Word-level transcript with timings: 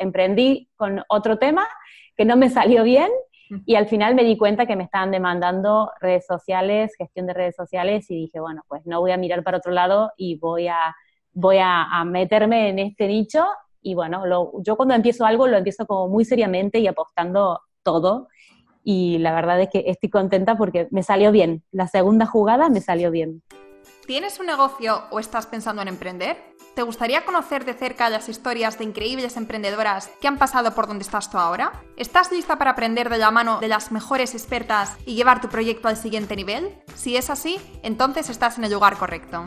emprendí 0.00 0.68
con 0.76 1.02
otro 1.08 1.38
tema 1.38 1.66
que 2.16 2.24
no 2.24 2.36
me 2.36 2.50
salió 2.50 2.82
bien 2.82 3.10
y 3.66 3.74
al 3.74 3.86
final 3.86 4.14
me 4.14 4.22
di 4.22 4.36
cuenta 4.36 4.66
que 4.66 4.76
me 4.76 4.84
estaban 4.84 5.10
demandando 5.10 5.90
redes 6.00 6.24
sociales, 6.26 6.92
gestión 6.96 7.26
de 7.26 7.34
redes 7.34 7.56
sociales 7.56 8.08
y 8.10 8.14
dije, 8.14 8.38
bueno, 8.38 8.62
pues 8.68 8.86
no 8.86 9.00
voy 9.00 9.10
a 9.10 9.16
mirar 9.16 9.42
para 9.42 9.58
otro 9.58 9.72
lado 9.72 10.12
y 10.16 10.38
voy 10.38 10.68
a, 10.68 10.94
voy 11.32 11.58
a, 11.60 12.04
meterme 12.04 12.68
en 12.68 12.78
este 12.78 13.08
nicho. 13.08 13.44
Y 13.82 13.94
bueno, 13.94 14.22
yo 14.62 14.76
cuando 14.76 14.94
empiezo 14.94 15.24
algo 15.26 15.48
lo 15.48 15.56
empiezo 15.56 15.86
como 15.86 16.08
muy 16.08 16.24
seriamente 16.24 16.78
y 16.78 16.86
apostando 16.86 17.60
todo. 17.82 18.28
Y 18.84 19.18
la 19.18 19.34
verdad 19.34 19.60
es 19.60 19.68
que 19.68 19.84
estoy 19.86 20.10
contenta 20.10 20.56
porque 20.56 20.86
me 20.90 21.02
salió 21.02 21.32
bien. 21.32 21.64
La 21.72 21.88
segunda 21.88 22.26
jugada 22.26 22.68
me 22.68 22.80
salió 22.80 23.10
bien. 23.10 23.42
¿Tienes 24.10 24.40
un 24.40 24.46
negocio 24.46 25.04
o 25.10 25.20
estás 25.20 25.46
pensando 25.46 25.82
en 25.82 25.86
emprender? 25.86 26.56
¿Te 26.74 26.82
gustaría 26.82 27.24
conocer 27.24 27.64
de 27.64 27.74
cerca 27.74 28.10
las 28.10 28.28
historias 28.28 28.76
de 28.76 28.82
increíbles 28.82 29.36
emprendedoras 29.36 30.10
que 30.20 30.26
han 30.26 30.36
pasado 30.36 30.74
por 30.74 30.88
donde 30.88 31.04
estás 31.04 31.30
tú 31.30 31.38
ahora? 31.38 31.84
¿Estás 31.96 32.32
lista 32.32 32.58
para 32.58 32.72
aprender 32.72 33.08
de 33.08 33.18
la 33.18 33.30
mano 33.30 33.60
de 33.60 33.68
las 33.68 33.92
mejores 33.92 34.34
expertas 34.34 34.96
y 35.06 35.14
llevar 35.14 35.40
tu 35.40 35.48
proyecto 35.48 35.86
al 35.86 35.96
siguiente 35.96 36.34
nivel? 36.34 36.76
Si 36.96 37.16
es 37.16 37.30
así, 37.30 37.60
entonces 37.84 38.30
estás 38.30 38.58
en 38.58 38.64
el 38.64 38.72
lugar 38.72 38.96
correcto. 38.96 39.44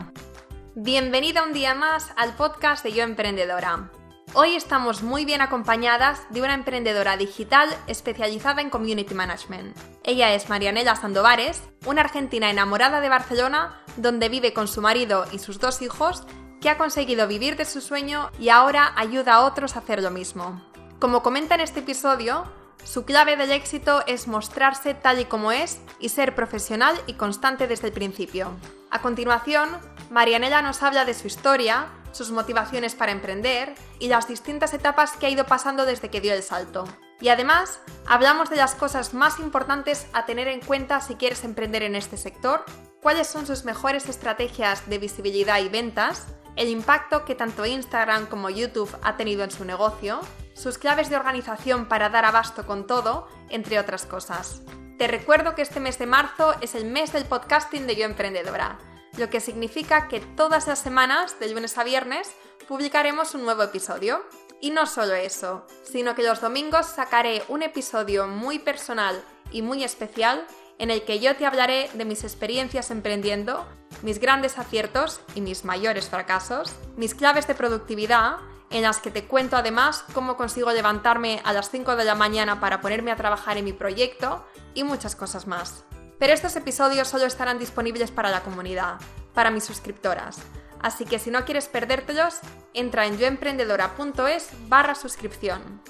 Bienvenida 0.74 1.42
un 1.42 1.52
día 1.52 1.74
más 1.74 2.10
al 2.16 2.32
podcast 2.32 2.82
de 2.84 2.94
Yo 2.94 3.02
Emprendedora. 3.02 3.90
Hoy 4.36 4.56
estamos 4.56 5.04
muy 5.04 5.24
bien 5.24 5.42
acompañadas 5.42 6.26
de 6.30 6.42
una 6.42 6.54
emprendedora 6.54 7.16
digital 7.16 7.68
especializada 7.86 8.62
en 8.62 8.68
Community 8.68 9.14
Management. 9.14 9.76
Ella 10.02 10.34
es 10.34 10.48
Marianela 10.48 10.96
Sandovares, 10.96 11.62
una 11.86 12.00
argentina 12.00 12.50
enamorada 12.50 13.00
de 13.00 13.08
Barcelona, 13.08 13.80
donde 13.96 14.28
vive 14.28 14.52
con 14.52 14.66
su 14.66 14.82
marido 14.82 15.24
y 15.30 15.38
sus 15.38 15.60
dos 15.60 15.82
hijos 15.82 16.24
que 16.60 16.68
ha 16.68 16.78
conseguido 16.78 17.28
vivir 17.28 17.56
de 17.56 17.64
su 17.64 17.80
sueño 17.80 18.32
y 18.40 18.48
ahora 18.48 18.92
ayuda 18.96 19.34
a 19.34 19.44
otros 19.44 19.76
a 19.76 19.78
hacer 19.78 20.02
lo 20.02 20.10
mismo. 20.10 20.60
Como 20.98 21.22
comenta 21.22 21.54
en 21.54 21.60
este 21.60 21.78
episodio, 21.80 22.44
su 22.82 23.04
clave 23.04 23.36
del 23.36 23.52
éxito 23.52 24.02
es 24.08 24.26
mostrarse 24.26 24.94
tal 24.94 25.20
y 25.20 25.26
como 25.26 25.52
es 25.52 25.80
y 26.00 26.08
ser 26.08 26.34
profesional 26.34 27.00
y 27.06 27.12
constante 27.14 27.68
desde 27.68 27.86
el 27.86 27.92
principio. 27.92 28.50
A 28.90 29.00
continuación, 29.00 29.68
Marianela 30.10 30.60
nos 30.60 30.82
habla 30.82 31.04
de 31.04 31.14
su 31.14 31.28
historia, 31.28 31.86
sus 32.14 32.30
motivaciones 32.30 32.94
para 32.94 33.12
emprender 33.12 33.74
y 33.98 34.08
las 34.08 34.28
distintas 34.28 34.72
etapas 34.72 35.12
que 35.12 35.26
ha 35.26 35.30
ido 35.30 35.46
pasando 35.46 35.84
desde 35.84 36.08
que 36.08 36.20
dio 36.20 36.32
el 36.32 36.42
salto. 36.42 36.84
Y 37.20 37.28
además, 37.28 37.80
hablamos 38.06 38.50
de 38.50 38.56
las 38.56 38.74
cosas 38.74 39.14
más 39.14 39.38
importantes 39.38 40.06
a 40.12 40.26
tener 40.26 40.48
en 40.48 40.60
cuenta 40.60 41.00
si 41.00 41.14
quieres 41.14 41.44
emprender 41.44 41.82
en 41.82 41.94
este 41.94 42.16
sector, 42.16 42.64
cuáles 43.02 43.26
son 43.26 43.46
sus 43.46 43.64
mejores 43.64 44.08
estrategias 44.08 44.88
de 44.88 44.98
visibilidad 44.98 45.60
y 45.60 45.68
ventas, 45.68 46.26
el 46.56 46.68
impacto 46.68 47.24
que 47.24 47.34
tanto 47.34 47.66
Instagram 47.66 48.26
como 48.26 48.50
YouTube 48.50 48.96
ha 49.02 49.16
tenido 49.16 49.42
en 49.44 49.50
su 49.50 49.64
negocio, 49.64 50.20
sus 50.54 50.78
claves 50.78 51.10
de 51.10 51.16
organización 51.16 51.86
para 51.86 52.10
dar 52.10 52.24
abasto 52.24 52.66
con 52.66 52.86
todo, 52.86 53.28
entre 53.50 53.78
otras 53.78 54.06
cosas. 54.06 54.62
Te 54.98 55.08
recuerdo 55.08 55.54
que 55.54 55.62
este 55.62 55.80
mes 55.80 55.98
de 55.98 56.06
marzo 56.06 56.54
es 56.60 56.76
el 56.76 56.84
mes 56.84 57.12
del 57.12 57.24
podcasting 57.24 57.86
de 57.86 57.96
Yo 57.96 58.04
Emprendedora, 58.04 58.78
lo 59.16 59.30
que 59.30 59.40
significa 59.40 60.08
que 60.08 60.20
todas 60.20 60.66
las 60.66 60.78
semanas, 60.78 61.38
de 61.38 61.48
lunes 61.48 61.78
a 61.78 61.84
viernes, 61.84 62.32
publicaremos 62.66 63.34
un 63.34 63.44
nuevo 63.44 63.62
episodio. 63.62 64.24
Y 64.60 64.70
no 64.70 64.86
solo 64.86 65.14
eso, 65.14 65.66
sino 65.82 66.14
que 66.14 66.22
los 66.22 66.40
domingos 66.40 66.86
sacaré 66.86 67.42
un 67.48 67.62
episodio 67.62 68.26
muy 68.26 68.58
personal 68.58 69.22
y 69.50 69.62
muy 69.62 69.84
especial 69.84 70.46
en 70.78 70.90
el 70.90 71.04
que 71.04 71.20
yo 71.20 71.36
te 71.36 71.46
hablaré 71.46 71.90
de 71.94 72.04
mis 72.04 72.24
experiencias 72.24 72.90
emprendiendo, 72.90 73.66
mis 74.02 74.18
grandes 74.18 74.58
aciertos 74.58 75.20
y 75.34 75.40
mis 75.40 75.64
mayores 75.64 76.08
fracasos, 76.08 76.74
mis 76.96 77.14
claves 77.14 77.46
de 77.46 77.54
productividad, 77.54 78.38
en 78.70 78.82
las 78.82 78.98
que 78.98 79.10
te 79.10 79.26
cuento 79.26 79.56
además 79.56 80.04
cómo 80.14 80.36
consigo 80.36 80.72
levantarme 80.72 81.40
a 81.44 81.52
las 81.52 81.70
5 81.70 81.94
de 81.96 82.04
la 82.04 82.14
mañana 82.14 82.58
para 82.58 82.80
ponerme 82.80 83.12
a 83.12 83.16
trabajar 83.16 83.56
en 83.56 83.64
mi 83.64 83.72
proyecto 83.72 84.44
y 84.74 84.82
muchas 84.82 85.14
cosas 85.14 85.46
más. 85.46 85.84
Pero 86.24 86.32
estos 86.32 86.56
episodios 86.56 87.08
solo 87.08 87.26
estarán 87.26 87.58
disponibles 87.58 88.10
para 88.10 88.30
la 88.30 88.40
comunidad, 88.40 88.94
para 89.34 89.50
mis 89.50 89.64
suscriptoras. 89.64 90.38
Así 90.80 91.04
que 91.04 91.18
si 91.18 91.30
no 91.30 91.44
quieres 91.44 91.68
perdértelos, 91.68 92.38
entra 92.72 93.04
en 93.04 93.18
yoemprendedora.es 93.18 94.48
barra 94.66 94.94
suscripción. 94.94 95.82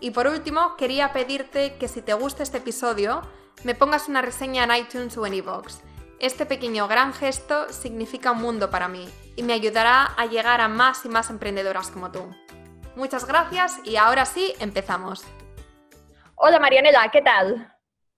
Y 0.00 0.12
por 0.12 0.26
último, 0.26 0.78
quería 0.78 1.12
pedirte 1.12 1.76
que 1.76 1.88
si 1.88 2.00
te 2.00 2.14
gusta 2.14 2.42
este 2.42 2.56
episodio, 2.56 3.20
me 3.62 3.74
pongas 3.74 4.08
una 4.08 4.22
reseña 4.22 4.64
en 4.64 4.74
iTunes 4.74 5.18
o 5.18 5.26
en 5.26 5.34
iVoox. 5.34 5.80
Este 6.18 6.46
pequeño 6.46 6.88
gran 6.88 7.12
gesto 7.12 7.70
significa 7.70 8.30
un 8.30 8.40
mundo 8.40 8.70
para 8.70 8.88
mí 8.88 9.06
y 9.36 9.42
me 9.42 9.52
ayudará 9.52 10.14
a 10.16 10.24
llegar 10.24 10.62
a 10.62 10.68
más 10.68 11.04
y 11.04 11.10
más 11.10 11.28
emprendedoras 11.28 11.90
como 11.90 12.10
tú. 12.10 12.26
Muchas 12.96 13.26
gracias 13.26 13.80
y 13.84 13.96
ahora 13.96 14.24
sí, 14.24 14.54
empezamos. 14.60 15.26
Hola 16.36 16.58
Marianela, 16.58 17.10
¿qué 17.12 17.20
tal? 17.20 17.73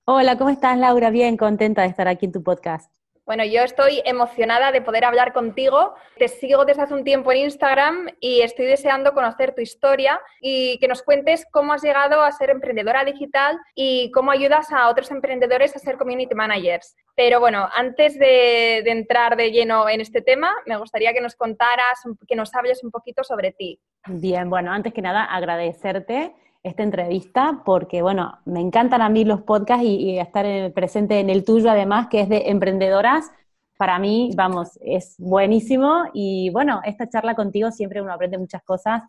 Hola, 0.08 0.38
¿cómo 0.38 0.50
estás 0.50 0.78
Laura? 0.78 1.10
Bien, 1.10 1.36
contenta 1.36 1.82
de 1.82 1.88
estar 1.88 2.06
aquí 2.06 2.26
en 2.26 2.32
tu 2.32 2.40
podcast. 2.40 2.94
Bueno, 3.24 3.44
yo 3.44 3.62
estoy 3.62 4.02
emocionada 4.04 4.70
de 4.70 4.80
poder 4.80 5.04
hablar 5.04 5.32
contigo. 5.32 5.94
Te 6.16 6.28
sigo 6.28 6.64
desde 6.64 6.82
hace 6.82 6.94
un 6.94 7.02
tiempo 7.02 7.32
en 7.32 7.38
Instagram 7.38 8.06
y 8.20 8.42
estoy 8.42 8.66
deseando 8.66 9.14
conocer 9.14 9.52
tu 9.52 9.62
historia 9.62 10.20
y 10.40 10.78
que 10.78 10.86
nos 10.86 11.02
cuentes 11.02 11.44
cómo 11.50 11.72
has 11.72 11.82
llegado 11.82 12.22
a 12.22 12.30
ser 12.30 12.50
emprendedora 12.50 13.04
digital 13.04 13.58
y 13.74 14.12
cómo 14.12 14.30
ayudas 14.30 14.70
a 14.70 14.88
otros 14.90 15.10
emprendedores 15.10 15.74
a 15.74 15.80
ser 15.80 15.96
community 15.96 16.36
managers. 16.36 16.94
Pero 17.16 17.40
bueno, 17.40 17.68
antes 17.74 18.16
de, 18.16 18.78
entrar 18.88 19.36
de 19.36 19.50
lleno 19.50 19.88
en 19.88 20.00
este 20.00 20.22
tema, 20.22 20.52
me 20.66 20.76
gustaría 20.76 21.12
que 21.12 21.20
nos 21.20 21.34
contaras, 21.34 21.98
que 22.28 22.36
nos 22.36 22.54
hables 22.54 22.84
un 22.84 22.92
poquito 22.92 23.24
sobre 23.24 23.50
ti. 23.50 23.80
Bien, 24.06 24.48
bueno, 24.48 24.70
antes 24.70 24.94
que 24.94 25.02
nada, 25.02 25.24
agradecerte 25.24 26.32
esta 26.66 26.82
entrevista 26.82 27.62
porque, 27.64 28.02
bueno, 28.02 28.38
me 28.44 28.60
encantan 28.60 29.00
a 29.00 29.08
mí 29.08 29.24
los 29.24 29.42
podcasts 29.42 29.84
y, 29.84 30.18
estar 30.18 30.72
presente 30.72 31.20
en 31.20 31.30
el 31.30 31.44
tuyo 31.44 31.70
además, 31.70 32.08
que 32.08 32.20
es 32.20 32.28
de 32.28 32.50
emprendedoras. 32.50 33.30
Para 33.76 33.98
mí, 33.98 34.30
vamos, 34.36 34.78
es 34.82 35.14
buenísimo 35.18 36.06
y 36.12 36.50
bueno, 36.50 36.80
esta 36.84 37.08
charla 37.08 37.34
contigo 37.34 37.70
siempre 37.70 38.02
uno 38.02 38.12
aprende 38.12 38.38
muchas 38.38 38.62
cosas. 38.64 39.02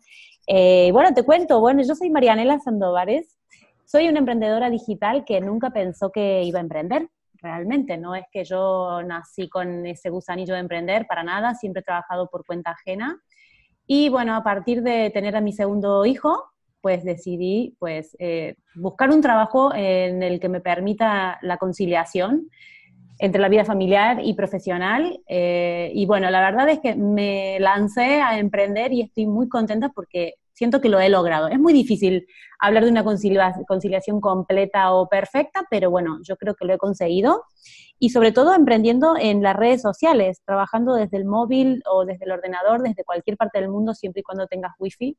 Eh, 0.46 0.90
bueno, 0.92 1.12
te 1.14 1.24
cuento, 1.24 1.60
bueno, 1.60 1.82
yo 1.82 1.94
soy 1.94 2.10
Marianela 2.10 2.60
Sandovares, 2.60 3.36
soy 3.84 4.08
una 4.08 4.18
emprendedora 4.18 4.70
digital 4.70 5.24
que 5.24 5.40
nunca 5.40 5.70
pensó 5.70 6.12
que 6.12 6.44
iba 6.44 6.58
a 6.58 6.62
emprender, 6.62 7.08
realmente, 7.40 7.96
no 7.96 8.14
es 8.14 8.24
que 8.30 8.44
yo 8.44 9.02
nací 9.02 9.48
con 9.48 9.86
ese 9.86 10.10
gusanillo 10.10 10.54
de 10.54 10.60
emprender, 10.60 11.06
para 11.06 11.24
nada, 11.24 11.54
siempre 11.54 11.80
he 11.80 11.84
trabajado 11.84 12.28
por 12.28 12.44
cuenta 12.44 12.70
ajena. 12.70 13.20
Y 13.86 14.10
bueno, 14.10 14.36
a 14.36 14.44
partir 14.44 14.82
de 14.82 15.10
tener 15.10 15.34
a 15.34 15.40
mi 15.40 15.52
segundo 15.52 16.04
hijo, 16.04 16.44
pues 16.80 17.04
decidí 17.04 17.74
pues 17.78 18.16
eh, 18.18 18.56
buscar 18.74 19.10
un 19.10 19.20
trabajo 19.20 19.74
en 19.74 20.22
el 20.22 20.40
que 20.40 20.48
me 20.48 20.60
permita 20.60 21.38
la 21.42 21.56
conciliación 21.56 22.48
entre 23.18 23.40
la 23.40 23.48
vida 23.48 23.64
familiar 23.64 24.20
y 24.22 24.34
profesional. 24.34 25.20
Eh, 25.26 25.90
y 25.94 26.06
bueno, 26.06 26.30
la 26.30 26.40
verdad 26.40 26.68
es 26.68 26.78
que 26.80 26.94
me 26.94 27.58
lancé 27.60 28.20
a 28.22 28.38
emprender 28.38 28.92
y 28.92 29.02
estoy 29.02 29.26
muy 29.26 29.48
contenta 29.48 29.88
porque 29.90 30.34
siento 30.58 30.80
que 30.80 30.88
lo 30.88 30.98
he 30.98 31.08
logrado. 31.08 31.46
Es 31.46 31.60
muy 31.60 31.72
difícil 31.72 32.26
hablar 32.58 32.84
de 32.84 32.90
una 32.90 33.04
conciliación 33.04 34.20
completa 34.20 34.92
o 34.92 35.08
perfecta, 35.08 35.64
pero 35.70 35.88
bueno, 35.88 36.18
yo 36.24 36.36
creo 36.36 36.56
que 36.56 36.64
lo 36.64 36.74
he 36.74 36.78
conseguido. 36.78 37.44
Y 38.00 38.10
sobre 38.10 38.32
todo 38.32 38.52
emprendiendo 38.54 39.16
en 39.16 39.40
las 39.40 39.54
redes 39.54 39.82
sociales, 39.82 40.42
trabajando 40.44 40.94
desde 40.94 41.16
el 41.16 41.26
móvil 41.26 41.80
o 41.88 42.04
desde 42.04 42.24
el 42.24 42.32
ordenador, 42.32 42.82
desde 42.82 43.04
cualquier 43.04 43.36
parte 43.36 43.60
del 43.60 43.68
mundo, 43.68 43.94
siempre 43.94 44.20
y 44.20 44.22
cuando 44.24 44.48
tengas 44.48 44.72
wifi. 44.80 45.16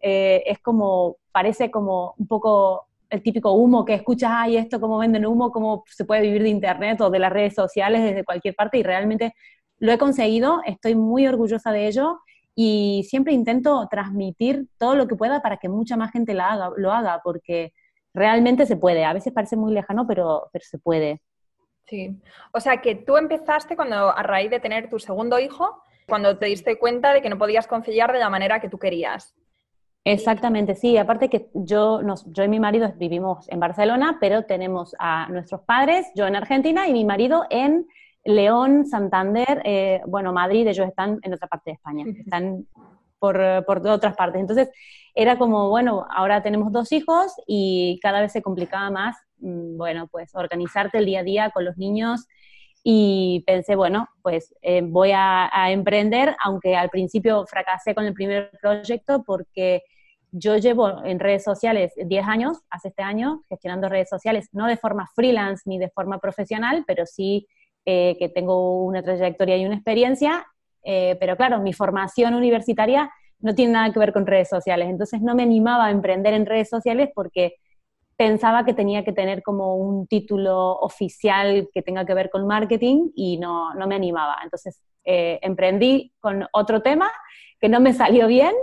Eh, 0.00 0.44
es 0.46 0.60
como, 0.60 1.16
parece 1.32 1.68
como 1.68 2.14
un 2.16 2.28
poco 2.28 2.86
el 3.10 3.22
típico 3.24 3.54
humo 3.54 3.84
que 3.84 3.94
escuchas, 3.94 4.30
ay, 4.32 4.56
esto, 4.56 4.80
cómo 4.80 4.98
venden 4.98 5.26
humo, 5.26 5.50
cómo 5.50 5.82
se 5.88 6.04
puede 6.04 6.22
vivir 6.22 6.44
de 6.44 6.50
internet 6.50 7.00
o 7.00 7.10
de 7.10 7.18
las 7.18 7.32
redes 7.32 7.54
sociales 7.54 8.04
desde 8.04 8.24
cualquier 8.24 8.54
parte 8.54 8.78
y 8.78 8.84
realmente 8.84 9.34
lo 9.78 9.90
he 9.90 9.98
conseguido, 9.98 10.60
estoy 10.64 10.94
muy 10.94 11.26
orgullosa 11.26 11.72
de 11.72 11.88
ello 11.88 12.20
y 12.58 13.04
siempre 13.08 13.34
intento 13.34 13.86
transmitir 13.90 14.66
todo 14.78 14.96
lo 14.96 15.06
que 15.06 15.14
pueda 15.14 15.42
para 15.42 15.58
que 15.58 15.68
mucha 15.68 15.96
más 15.98 16.10
gente 16.10 16.32
lo 16.32 16.42
haga, 16.42 16.70
lo 16.74 16.90
haga 16.90 17.20
porque 17.22 17.74
realmente 18.14 18.64
se 18.64 18.76
puede. 18.76 19.04
A 19.04 19.12
veces 19.12 19.34
parece 19.34 19.56
muy 19.56 19.74
lejano, 19.74 20.06
pero, 20.06 20.48
pero 20.50 20.64
se 20.64 20.78
puede. 20.78 21.20
Sí. 21.84 22.18
O 22.52 22.58
sea 22.58 22.80
que 22.80 22.94
tú 22.94 23.18
empezaste 23.18 23.76
cuando, 23.76 24.08
a 24.08 24.22
raíz 24.22 24.50
de 24.50 24.58
tener 24.58 24.88
tu 24.88 24.98
segundo 24.98 25.38
hijo, 25.38 25.82
cuando 26.08 26.38
te 26.38 26.46
diste 26.46 26.78
cuenta 26.78 27.12
de 27.12 27.20
que 27.20 27.28
no 27.28 27.36
podías 27.36 27.66
conciliar 27.66 28.10
de 28.10 28.20
la 28.20 28.30
manera 28.30 28.58
que 28.58 28.70
tú 28.70 28.78
querías. 28.78 29.36
Exactamente, 30.04 30.74
sí. 30.74 30.96
Aparte 30.96 31.28
que 31.28 31.50
yo, 31.52 32.00
yo 32.26 32.44
y 32.44 32.48
mi 32.48 32.58
marido 32.58 32.90
vivimos 32.96 33.46
en 33.50 33.60
Barcelona, 33.60 34.16
pero 34.18 34.44
tenemos 34.44 34.96
a 34.98 35.28
nuestros 35.28 35.60
padres, 35.60 36.06
yo 36.14 36.26
en 36.26 36.36
Argentina 36.36 36.88
y 36.88 36.94
mi 36.94 37.04
marido 37.04 37.44
en 37.50 37.86
León, 38.26 38.86
Santander, 38.86 39.62
eh, 39.64 40.00
bueno, 40.06 40.32
Madrid, 40.32 40.66
ellos 40.66 40.86
están 40.86 41.18
en 41.22 41.34
otra 41.34 41.48
parte 41.48 41.70
de 41.70 41.74
España, 41.74 42.04
están 42.18 42.66
por, 43.18 43.40
por 43.64 43.86
otras 43.86 44.14
partes. 44.14 44.40
Entonces, 44.40 44.70
era 45.14 45.38
como, 45.38 45.70
bueno, 45.70 46.06
ahora 46.10 46.42
tenemos 46.42 46.72
dos 46.72 46.92
hijos 46.92 47.32
y 47.46 47.98
cada 48.02 48.20
vez 48.20 48.32
se 48.32 48.42
complicaba 48.42 48.90
más, 48.90 49.16
mm, 49.38 49.76
bueno, 49.76 50.08
pues 50.08 50.34
organizarte 50.34 50.98
el 50.98 51.06
día 51.06 51.20
a 51.20 51.24
día 51.24 51.50
con 51.50 51.64
los 51.64 51.76
niños 51.78 52.26
y 52.84 53.42
pensé, 53.46 53.74
bueno, 53.74 54.08
pues 54.22 54.54
eh, 54.62 54.82
voy 54.84 55.12
a, 55.12 55.48
a, 55.52 55.72
emprender, 55.72 56.36
aunque 56.44 56.76
al 56.76 56.90
principio 56.90 57.44
fracasé 57.46 57.94
con 57.94 58.04
el 58.04 58.14
primer 58.14 58.50
proyecto 58.60 59.24
porque 59.24 59.82
yo 60.30 60.56
llevo 60.56 61.04
en 61.04 61.18
redes 61.18 61.42
sociales 61.44 61.92
10 61.96 62.26
años, 62.26 62.58
hace 62.70 62.88
este 62.88 63.02
año, 63.02 63.42
gestionando 63.48 63.88
redes 63.88 64.08
sociales, 64.08 64.48
no 64.52 64.66
de 64.66 64.76
forma 64.76 65.08
freelance 65.14 65.62
ni 65.66 65.78
de 65.78 65.88
forma 65.88 66.18
profesional, 66.18 66.84
pero 66.86 67.06
sí 67.06 67.48
eh, 67.88 68.16
que 68.18 68.28
tengo 68.28 68.84
una 68.84 69.00
trayectoria 69.00 69.56
y 69.56 69.64
una 69.64 69.76
experiencia, 69.76 70.44
eh, 70.82 71.16
pero 71.20 71.36
claro, 71.36 71.60
mi 71.60 71.72
formación 71.72 72.34
universitaria 72.34 73.10
no 73.38 73.54
tiene 73.54 73.74
nada 73.74 73.92
que 73.92 74.00
ver 74.00 74.12
con 74.12 74.26
redes 74.26 74.48
sociales, 74.48 74.88
entonces 74.88 75.20
no 75.20 75.36
me 75.36 75.44
animaba 75.44 75.86
a 75.86 75.90
emprender 75.92 76.34
en 76.34 76.46
redes 76.46 76.68
sociales 76.68 77.10
porque 77.14 77.54
pensaba 78.16 78.64
que 78.64 78.74
tenía 78.74 79.04
que 79.04 79.12
tener 79.12 79.44
como 79.44 79.76
un 79.76 80.08
título 80.08 80.72
oficial 80.78 81.68
que 81.72 81.82
tenga 81.82 82.04
que 82.04 82.14
ver 82.14 82.28
con 82.28 82.44
marketing 82.46 83.10
y 83.14 83.38
no, 83.38 83.72
no 83.74 83.86
me 83.86 83.94
animaba. 83.94 84.36
Entonces 84.42 84.82
eh, 85.04 85.38
emprendí 85.42 86.12
con 86.18 86.44
otro 86.52 86.82
tema 86.82 87.08
que 87.60 87.68
no 87.68 87.78
me 87.78 87.92
salió 87.92 88.26
bien 88.26 88.54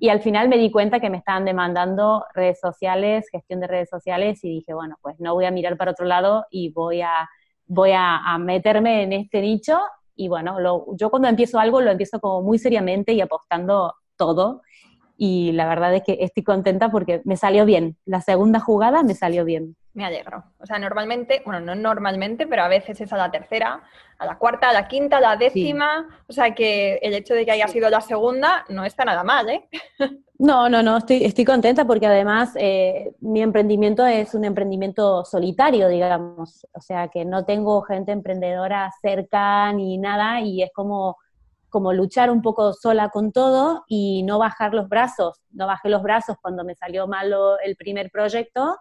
y 0.00 0.10
al 0.10 0.20
final 0.20 0.50
me 0.50 0.58
di 0.58 0.70
cuenta 0.70 1.00
que 1.00 1.08
me 1.08 1.16
estaban 1.16 1.46
demandando 1.46 2.26
redes 2.34 2.60
sociales, 2.60 3.26
gestión 3.32 3.60
de 3.60 3.68
redes 3.68 3.88
sociales 3.88 4.44
y 4.44 4.50
dije, 4.50 4.74
bueno, 4.74 4.96
pues 5.00 5.18
no 5.18 5.32
voy 5.32 5.46
a 5.46 5.50
mirar 5.50 5.78
para 5.78 5.92
otro 5.92 6.04
lado 6.04 6.44
y 6.50 6.72
voy 6.72 7.00
a, 7.00 7.28
voy 7.66 7.90
a, 7.94 8.38
meterme 8.38 9.02
en 9.02 9.12
este 9.12 9.40
nicho 9.40 9.78
y 10.14 10.28
bueno, 10.28 10.56
yo 10.96 11.10
cuando 11.10 11.28
empiezo 11.28 11.58
algo 11.58 11.80
lo 11.80 11.90
empiezo 11.90 12.20
como 12.20 12.42
muy 12.42 12.58
seriamente 12.58 13.12
y 13.12 13.20
apostando 13.20 13.94
todo 14.16 14.62
y 15.18 15.52
la 15.52 15.68
verdad 15.68 15.94
es 15.94 16.02
que 16.02 16.18
estoy 16.20 16.42
contenta 16.42 16.90
porque 16.90 17.22
me 17.24 17.36
salió 17.36 17.64
bien. 17.64 17.96
La 18.04 18.20
segunda 18.20 18.60
jugada 18.60 19.02
me 19.02 19.14
salió 19.14 19.44
bien. 19.44 19.76
Me 19.96 20.04
alegro. 20.04 20.44
O 20.58 20.66
sea, 20.66 20.78
normalmente, 20.78 21.40
bueno, 21.46 21.58
no 21.58 21.74
normalmente, 21.74 22.46
pero 22.46 22.62
a 22.62 22.68
veces 22.68 23.00
es 23.00 23.10
a 23.14 23.16
la 23.16 23.30
tercera, 23.30 23.82
a 24.18 24.26
la 24.26 24.36
cuarta, 24.36 24.68
a 24.68 24.74
la 24.74 24.88
quinta, 24.88 25.16
a 25.16 25.20
la 25.22 25.36
décima. 25.36 26.06
O 26.28 26.34
sea, 26.34 26.54
que 26.54 26.96
el 27.00 27.14
hecho 27.14 27.32
de 27.32 27.46
que 27.46 27.52
haya 27.52 27.66
sido 27.66 27.88
la 27.88 28.02
segunda 28.02 28.66
no 28.68 28.84
está 28.84 29.06
nada 29.06 29.24
mal, 29.24 29.48
¿eh? 29.48 29.68
No, 30.38 30.68
no, 30.68 30.82
no, 30.82 30.98
estoy, 30.98 31.24
estoy 31.24 31.46
contenta 31.46 31.86
porque 31.86 32.06
además 32.06 32.52
eh, 32.56 33.14
mi 33.20 33.40
emprendimiento 33.40 34.04
es 34.04 34.34
un 34.34 34.44
emprendimiento 34.44 35.24
solitario, 35.24 35.88
digamos. 35.88 36.66
O 36.72 36.80
sea, 36.82 37.08
que 37.08 37.24
no 37.24 37.46
tengo 37.46 37.80
gente 37.80 38.12
emprendedora 38.12 38.92
cerca 39.00 39.72
ni 39.72 39.96
nada 39.96 40.42
y 40.42 40.62
es 40.62 40.70
como 40.74 41.16
como 41.70 41.92
luchar 41.92 42.30
un 42.30 42.42
poco 42.42 42.72
sola 42.74 43.08
con 43.08 43.32
todo 43.32 43.84
y 43.88 44.22
no 44.24 44.38
bajar 44.38 44.74
los 44.74 44.88
brazos. 44.90 45.40
No 45.52 45.66
bajé 45.66 45.88
los 45.88 46.02
brazos 46.02 46.36
cuando 46.40 46.64
me 46.64 46.74
salió 46.74 47.06
malo 47.06 47.58
el 47.60 47.76
primer 47.76 48.10
proyecto 48.10 48.76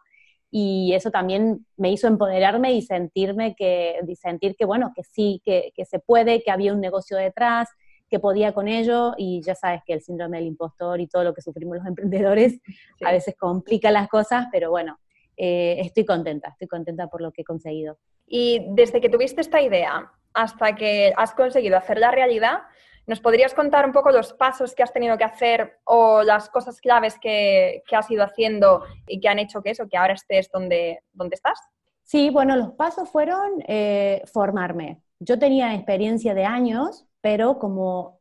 y 0.58 0.94
eso 0.94 1.12
también 1.12 1.66
me 1.76 1.92
hizo 1.92 2.08
empoderarme 2.08 2.72
y 2.76 2.82
sentirme 2.82 3.56
que, 3.56 4.00
sentir 4.16 4.56
que 4.56 4.64
bueno, 4.64 4.94
que 4.96 5.04
sí, 5.04 5.42
que, 5.44 5.74
se 5.86 6.00
puede, 6.00 6.44
que 6.44 6.50
había 6.50 6.72
un 6.72 6.80
negocio 6.80 7.18
detrás, 7.18 7.68
que 8.10 8.22
podía 8.22 8.54
con 8.54 8.70
ello 8.70 9.16
y 9.18 9.42
ya 9.42 9.54
sabes 9.54 9.82
que 9.86 9.92
el 9.92 10.02
síndrome 10.02 10.38
del 10.38 10.48
impostor 10.48 11.02
y 11.02 11.08
todo 11.08 11.26
lo 11.26 11.34
que 11.34 11.42
sufrimos 11.42 11.76
los 11.76 11.86
emprendedores 11.88 12.62
a 13.04 13.12
veces 13.12 13.36
complica 13.38 13.92
las 13.92 14.08
cosas, 14.08 14.46
pero 14.50 14.70
bueno, 14.70 14.98
eh, 15.36 15.76
estoy 15.80 16.06
contenta, 16.06 16.48
estoy 16.48 16.70
contenta 16.70 17.08
por 17.08 17.20
lo 17.20 17.34
que 17.34 17.42
he 17.42 17.46
conseguido. 17.46 17.98
Y 18.26 18.66
desde 18.70 19.02
que 19.02 19.10
tuviste 19.10 19.42
esta 19.42 19.62
idea 19.62 20.10
hasta 20.34 20.74
que 20.74 21.12
has 21.18 21.34
conseguido 21.34 21.76
hacer 21.76 22.00
la 22.00 22.12
realidad, 22.12 22.60
¿Nos 23.08 23.20
podrías 23.20 23.54
contar 23.54 23.86
un 23.86 23.92
poco 23.92 24.10
los 24.12 24.34
pasos 24.34 24.74
que 24.74 24.82
has 24.82 24.92
tenido 24.92 25.18
que 25.18 25.24
hacer 25.24 25.80
o 25.84 26.24
las 26.24 26.50
cosas 26.50 26.82
claves 26.82 27.20
que, 27.20 27.84
has 27.92 28.10
ido 28.10 28.24
haciendo 28.24 28.84
y 29.08 29.20
que 29.20 29.28
han 29.28 29.40
hecho 29.40 29.62
que 29.62 29.72
eso, 29.72 29.88
que 29.88 29.98
ahora 29.98 30.14
estés 30.14 30.50
donde, 30.52 31.02
donde 31.14 31.36
estás? 31.36 31.60
Sí, 32.04 32.30
bueno, 32.30 32.56
los 32.56 32.72
pasos 32.72 33.10
fueron 33.10 33.64
eh, 33.68 34.24
formarme. 34.32 35.02
Yo 35.20 35.38
tenía 35.38 35.74
experiencia 35.76 36.34
de 36.34 36.46
años, 36.46 37.06
pero 37.22 37.60
como 37.60 38.20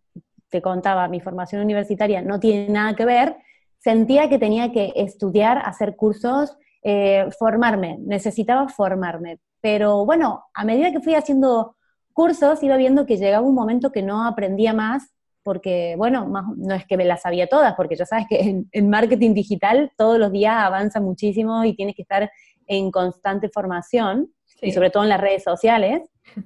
te 0.51 0.63
contaba, 0.63 1.09
mi 1.09 1.21
formación 1.21 1.63
universitaria 1.63 2.23
no 2.23 2.39
tiene 2.39 2.69
nada 2.69 2.95
que 2.95 3.05
ver, 3.05 3.37
sentía 3.79 4.29
que 4.29 4.39
tenía 4.39 4.71
que 4.71 4.93
estudiar, 4.97 5.59
hacer 5.59 5.97
cursos, 5.97 6.57
eh, 6.83 7.27
formarme, 7.39 7.97
necesitaba 8.01 8.69
formarme. 8.69 9.41
Pero 9.61 10.05
bueno, 10.05 10.45
a 10.53 10.65
medida 10.65 10.93
que 10.93 11.01
fui 11.01 11.15
haciendo 11.15 11.77
cursos 12.15 12.63
iba 12.63 12.77
viendo 12.77 13.05
que 13.05 13.19
llegaba 13.19 13.47
un 13.47 13.55
momento 13.55 13.93
que 13.93 14.03
no 14.03 14.25
aprendía 14.27 14.73
más, 14.73 15.15
porque, 15.43 15.95
bueno, 15.99 16.27
no 16.57 16.75
es 16.75 16.87
que 16.87 16.97
me 16.97 17.05
las 17.05 17.21
sabía 17.21 17.47
todas, 17.49 17.75
porque 17.75 17.97
ya 17.97 18.07
sabes 18.07 18.27
que 18.29 18.65
en, 18.73 18.89
marketing 18.89 19.35
digital 19.35 19.93
todos 19.99 20.19
los 20.19 20.33
días 20.33 20.57
avanza 20.57 21.01
muchísimo 21.01 21.65
y 21.65 21.77
tienes 21.77 21.95
que 21.95 22.03
estar 22.03 22.31
en 22.67 22.91
constante 22.91 23.51
formación, 23.51 24.33
y 24.63 24.73
sobre 24.73 24.89
todo 24.89 25.03
en 25.03 25.11
las 25.11 25.21
redes 25.21 25.43
sociales, 25.43 26.01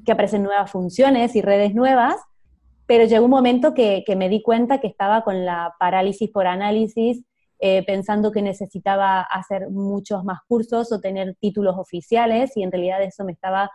que 0.04 0.10
aparecen 0.10 0.42
nuevas 0.42 0.68
funciones 0.68 1.36
y 1.36 1.42
redes 1.42 1.74
nuevas, 1.74 2.16
pero 2.86 3.04
llegó 3.04 3.26
un 3.26 3.30
momento 3.30 3.74
que, 3.74 4.02
me 4.16 4.28
di 4.28 4.42
cuenta 4.42 4.80
que 4.80 4.88
estaba 4.88 5.22
con 5.22 5.44
la 5.44 5.74
parálisis 5.78 6.28
por 6.30 6.48
análisis, 6.48 7.22
eh, 7.60 7.84
pensando 7.84 8.32
que 8.32 8.42
necesitaba 8.42 9.20
hacer 9.20 9.70
muchos 9.70 10.24
más 10.24 10.40
cursos 10.48 10.90
o 10.90 11.00
tener 11.00 11.36
títulos 11.38 11.76
oficiales, 11.78 12.56
y 12.56 12.64
en 12.64 12.72
realidad 12.72 13.00
eso 13.02 13.24
me 13.24 13.32
estaba 13.32 13.70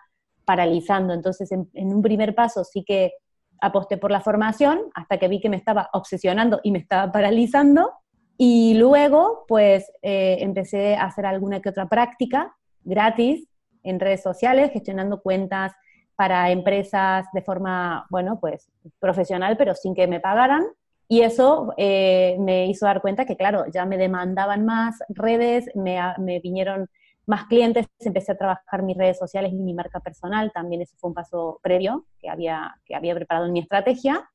paralizando. 0.45 1.13
Entonces, 1.13 1.51
en, 1.51 1.67
un 1.73 2.01
primer 2.01 2.35
paso 2.35 2.63
sí 2.63 2.83
que 2.83 3.13
aposté 3.61 3.97
por 3.97 4.11
la 4.11 4.21
formación 4.21 4.79
hasta 4.93 5.17
que 5.17 5.27
vi 5.27 5.39
que 5.39 5.49
me 5.49 5.57
estaba 5.57 5.89
obsesionando 5.93 6.59
y 6.63 6.71
me 6.71 6.79
estaba 6.79 7.11
paralizando. 7.11 7.91
Y 8.37 8.73
luego, 8.75 9.45
pues, 9.47 9.89
eh, 10.01 10.37
empecé 10.39 10.95
a 10.95 11.05
hacer 11.05 11.25
alguna 11.25 11.61
que 11.61 11.69
otra 11.69 11.87
práctica 11.87 12.55
gratis 12.83 13.47
en 13.83 13.99
redes 13.99 14.21
sociales, 14.21 14.71
gestionando 14.71 15.21
cuentas 15.21 15.73
para 16.15 16.51
empresas 16.51 17.25
de 17.33 17.41
forma, 17.41 18.05
bueno, 18.09 18.39
pues, 18.39 18.69
profesional, 18.99 19.55
pero 19.57 19.75
sin 19.75 19.95
que 19.95 20.07
me 20.07 20.19
pagaran. 20.19 20.63
Y 21.07 21.21
eso 21.21 21.73
eh, 21.77 22.37
me 22.39 22.67
hizo 22.67 22.85
dar 22.85 23.01
cuenta 23.01 23.25
que, 23.25 23.37
claro, 23.37 23.65
ya 23.71 23.85
me 23.85 23.97
demandaban 23.97 24.65
más 24.65 24.97
redes, 25.09 25.69
me, 25.75 25.99
me 26.17 26.39
vinieron 26.39 26.89
más 27.25 27.45
clientes, 27.45 27.87
empecé 27.99 28.33
a 28.33 28.37
trabajar 28.37 28.83
mis 28.83 28.97
redes 28.97 29.17
sociales 29.17 29.51
y 29.53 29.55
mi 29.55 29.73
marca 29.73 29.99
personal, 29.99 30.51
también 30.51 30.81
ese 30.81 30.95
fue 30.97 31.09
un 31.09 31.13
paso 31.13 31.59
previo 31.61 32.05
que 32.19 32.29
había, 32.29 32.75
que 32.85 32.95
había 32.95 33.15
preparado 33.15 33.45
en 33.47 33.53
mi 33.53 33.59
estrategia. 33.59 34.29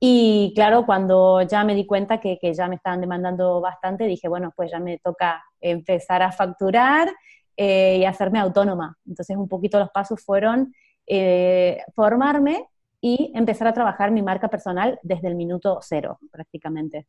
Y 0.00 0.52
claro, 0.54 0.86
cuando 0.86 1.42
ya 1.42 1.64
me 1.64 1.74
di 1.74 1.84
cuenta 1.84 2.20
que, 2.20 2.38
que, 2.38 2.54
ya 2.54 2.68
me 2.68 2.76
estaban 2.76 3.00
demandando 3.00 3.60
bastante, 3.60 4.04
dije, 4.04 4.28
bueno, 4.28 4.52
pues 4.56 4.70
ya 4.70 4.78
me 4.78 4.98
toca 4.98 5.42
empezar 5.60 6.22
a 6.22 6.30
facturar 6.30 7.12
eh, 7.56 7.98
y 7.98 8.04
hacerme 8.04 8.38
autónoma. 8.38 8.96
Entonces, 9.06 9.36
un 9.36 9.48
poquito 9.48 9.78
los 9.78 9.90
pasos 9.90 10.22
fueron 10.24 10.72
eh, 11.06 11.82
formarme 11.94 12.64
y 13.00 13.32
empezar 13.34 13.66
a 13.66 13.72
trabajar 13.72 14.12
mi 14.12 14.22
marca 14.22 14.48
personal 14.48 14.98
desde 15.02 15.28
el 15.28 15.34
minuto 15.34 15.80
cero, 15.82 16.18
prácticamente. 16.30 17.06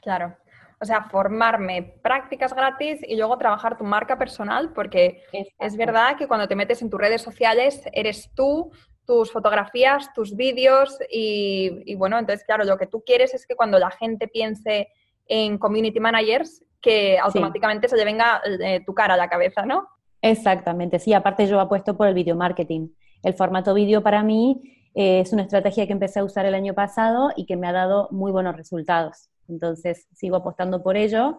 Claro 0.00 0.36
o 0.80 0.84
sea, 0.86 1.02
formarme 1.02 1.94
prácticas 2.02 2.54
gratis 2.54 3.00
y 3.06 3.16
luego 3.16 3.36
trabajar 3.36 3.76
tu 3.76 3.84
marca 3.84 4.16
personal, 4.16 4.72
porque 4.72 5.22
es 5.58 5.76
verdad 5.76 6.16
que 6.16 6.26
cuando 6.26 6.48
te 6.48 6.56
metes 6.56 6.80
en 6.80 6.88
tus 6.88 6.98
redes 6.98 7.20
sociales 7.20 7.82
eres 7.92 8.30
tú, 8.34 8.70
tus 9.04 9.30
fotografías, 9.30 10.12
tus 10.14 10.34
vídeos 10.34 10.98
y, 11.10 11.94
bueno, 11.96 12.18
entonces 12.18 12.46
claro, 12.46 12.64
lo 12.64 12.78
que 12.78 12.86
tú 12.86 13.02
quieres 13.04 13.34
es 13.34 13.46
que 13.46 13.56
cuando 13.56 13.78
la 13.78 13.90
gente 13.90 14.26
piense 14.26 14.88
en 15.26 15.58
community 15.58 16.00
managers, 16.00 16.64
que 16.80 17.18
automáticamente 17.18 17.86
se 17.86 17.96
le 17.96 18.06
venga 18.06 18.40
eh, 18.46 18.82
tu 18.86 18.94
cara 18.94 19.14
a 19.14 19.16
la 19.18 19.28
cabeza, 19.28 19.66
¿no? 19.66 19.86
Exactamente, 20.22 20.98
sí, 20.98 21.12
aparte 21.12 21.46
yo 21.46 21.60
apuesto 21.60 21.94
por 21.94 22.08
el 22.08 22.14
video 22.14 22.36
marketing. 22.36 22.88
El 23.22 23.34
formato 23.34 23.74
vídeo 23.74 24.02
para 24.02 24.22
mí 24.22 24.62
eh, 24.94 25.20
es 25.20 25.32
una 25.34 25.42
estrategia 25.42 25.86
que 25.86 25.92
empecé 25.92 26.20
a 26.20 26.24
usar 26.24 26.46
el 26.46 26.54
año 26.54 26.72
pasado 26.72 27.32
y 27.36 27.44
que 27.44 27.56
me 27.56 27.68
ha 27.68 27.72
dado 27.72 28.08
muy 28.10 28.32
buenos 28.32 28.56
resultados. 28.56 29.28
Entonces 29.50 30.06
sigo 30.14 30.36
apostando 30.36 30.82
por 30.82 30.96
ello 30.96 31.38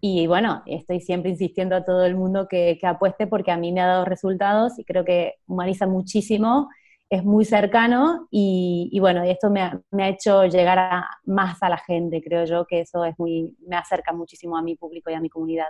y 0.00 0.26
bueno, 0.28 0.62
estoy 0.66 1.00
siempre 1.00 1.30
insistiendo 1.30 1.74
a 1.74 1.84
todo 1.84 2.04
el 2.04 2.14
mundo 2.14 2.46
que, 2.48 2.78
apueste 2.82 3.26
porque 3.26 3.50
a 3.50 3.56
mí 3.56 3.72
me 3.72 3.80
ha 3.80 3.86
dado 3.86 4.04
resultados 4.04 4.78
y 4.78 4.84
creo 4.84 5.04
que 5.04 5.34
humaniza 5.46 5.86
muchísimo, 5.86 6.68
es 7.10 7.24
muy 7.24 7.44
cercano 7.44 8.28
y, 8.30 8.96
bueno, 9.00 9.24
esto 9.24 9.50
me 9.50 9.62
ha, 9.62 10.08
hecho 10.08 10.44
llegar 10.44 11.02
más 11.24 11.60
a 11.62 11.68
la 11.68 11.78
gente, 11.78 12.22
creo 12.22 12.44
yo 12.44 12.64
que 12.66 12.80
eso 12.80 13.04
es 13.04 13.18
muy, 13.18 13.56
me 13.66 13.76
acerca 13.76 14.12
muchísimo 14.12 14.56
a 14.56 14.62
mi 14.62 14.76
público 14.76 15.10
y 15.10 15.14
a 15.14 15.20
mi 15.20 15.28
comunidad. 15.28 15.68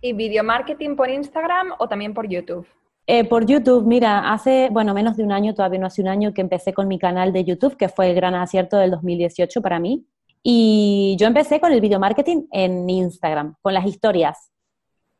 ¿Y 0.00 0.12
video 0.12 0.44
marketing 0.44 0.96
por 0.96 1.08
Instagram 1.08 1.72
o 1.78 1.88
también 1.88 2.12
por 2.12 2.28
YouTube? 2.28 2.66
Eh, 3.06 3.24
por 3.24 3.46
YouTube, 3.46 3.86
mira, 3.86 4.32
hace, 4.32 4.68
bueno, 4.70 4.92
menos 4.92 5.16
de 5.16 5.24
un 5.24 5.32
año, 5.32 5.54
todavía 5.54 5.78
no 5.78 5.86
hace 5.86 6.02
un 6.02 6.08
año 6.08 6.34
que 6.34 6.40
empecé 6.40 6.74
con 6.74 6.88
mi 6.88 6.98
canal 6.98 7.32
de 7.32 7.44
YouTube, 7.44 7.76
que 7.76 7.88
fue 7.88 8.10
el 8.10 8.14
gran 8.14 8.34
acierto 8.34 8.76
del 8.76 8.90
2018 8.90 9.62
para 9.62 9.78
mí. 9.78 10.06
Y 10.46 11.16
yo 11.18 11.26
empecé 11.26 11.58
con 11.58 11.72
el 11.72 11.80
video 11.80 11.98
marketing 11.98 12.42
en 12.52 12.88
Instagram, 12.88 13.56
con 13.62 13.72
las 13.72 13.86
historias. 13.86 14.50